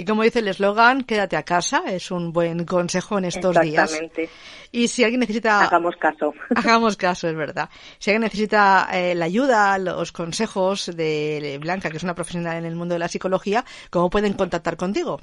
Y 0.00 0.04
como 0.06 0.22
dice 0.22 0.38
el 0.38 0.48
eslogan, 0.48 1.02
quédate 1.02 1.36
a 1.36 1.42
casa, 1.42 1.82
es 1.86 2.10
un 2.10 2.32
buen 2.32 2.64
consejo 2.64 3.18
en 3.18 3.26
estos 3.26 3.54
Exactamente. 3.54 4.22
días. 4.22 4.32
Y 4.72 4.88
si 4.88 5.04
alguien 5.04 5.20
necesita... 5.20 5.64
Hagamos 5.64 5.94
caso. 5.96 6.32
Hagamos 6.56 6.96
caso, 6.96 7.28
es 7.28 7.36
verdad. 7.36 7.68
Si 7.98 8.08
alguien 8.08 8.22
necesita 8.22 8.88
eh, 8.94 9.14
la 9.14 9.26
ayuda, 9.26 9.76
los 9.76 10.10
consejos 10.12 10.86
de 10.96 11.58
Blanca, 11.60 11.90
que 11.90 11.98
es 11.98 12.02
una 12.02 12.14
profesional 12.14 12.56
en 12.56 12.64
el 12.64 12.76
mundo 12.76 12.94
de 12.94 12.98
la 12.98 13.08
psicología, 13.08 13.66
¿cómo 13.90 14.08
pueden 14.08 14.32
contactar 14.32 14.78
contigo? 14.78 15.20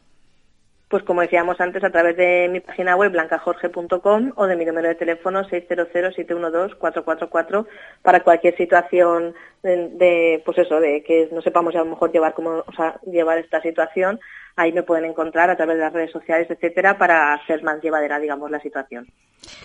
Pues 0.89 1.03
como 1.03 1.21
decíamos 1.21 1.59
antes, 1.59 1.83
a 1.83 1.89
través 1.89 2.15
de 2.15 2.47
mi 2.47 2.59
página 2.59 2.95
web 2.95 3.11
blancajorge.com 3.11 4.33
o 4.35 4.45
de 4.45 4.55
mi 4.55 4.63
número 4.63 4.89
de 4.89 4.95
teléfono 4.95 5.43
600-712-444 5.45 7.65
para 8.03 8.19
cualquier 8.21 8.55
situación 8.55 9.33
de, 9.67 9.89
de, 9.89 10.41
pues 10.45 10.57
eso, 10.57 10.79
de 10.79 11.03
que 11.03 11.29
no 11.31 11.41
sepamos 11.41 11.75
a 11.75 11.79
lo 11.79 11.85
mejor 11.85 12.11
llevar 12.11 12.33
cómo, 12.33 12.63
o 12.65 12.73
sea, 12.75 12.99
llevar 13.05 13.37
esta 13.37 13.61
situación, 13.61 14.19
ahí 14.55 14.71
me 14.71 14.83
pueden 14.83 15.05
encontrar 15.05 15.49
a 15.49 15.57
través 15.57 15.77
de 15.77 15.83
las 15.83 15.93
redes 15.93 16.11
sociales, 16.11 16.49
etcétera, 16.49 16.97
para 16.97 17.33
hacer 17.33 17.63
más 17.63 17.81
llevadera, 17.81 18.19
digamos, 18.19 18.49
la 18.49 18.59
situación. 18.59 19.07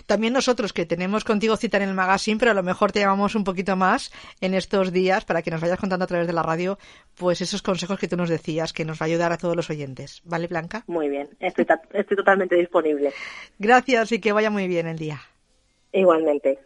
También 0.05 0.33
nosotros 0.33 0.71
que 0.71 0.85
tenemos 0.85 1.23
contigo 1.23 1.57
cita 1.57 1.77
en 1.77 1.83
el 1.83 1.95
magazine, 1.95 2.37
pero 2.37 2.51
a 2.51 2.53
lo 2.53 2.63
mejor 2.63 2.91
te 2.91 2.99
llamamos 2.99 3.35
un 3.35 3.43
poquito 3.43 3.75
más 3.75 4.11
en 4.39 4.53
estos 4.53 4.91
días 4.91 5.25
para 5.25 5.41
que 5.41 5.51
nos 5.51 5.61
vayas 5.61 5.79
contando 5.79 6.05
a 6.05 6.07
través 6.07 6.27
de 6.27 6.33
la 6.33 6.43
radio, 6.43 6.77
pues 7.17 7.41
esos 7.41 7.61
consejos 7.61 7.99
que 7.99 8.07
tú 8.07 8.15
nos 8.15 8.29
decías, 8.29 8.71
que 8.71 8.85
nos 8.85 9.01
va 9.01 9.05
a 9.05 9.09
ayudar 9.09 9.31
a 9.31 9.37
todos 9.37 9.55
los 9.55 9.69
oyentes. 9.69 10.21
¿Vale, 10.25 10.47
Blanca? 10.47 10.83
Muy 10.87 11.09
bien, 11.09 11.29
estoy, 11.39 11.65
estoy 11.93 12.17
totalmente 12.17 12.55
disponible. 12.55 13.13
Gracias 13.57 14.11
y 14.11 14.19
que 14.19 14.31
vaya 14.31 14.49
muy 14.49 14.67
bien 14.67 14.87
el 14.87 14.97
día. 14.97 15.21
Igualmente. 15.91 16.59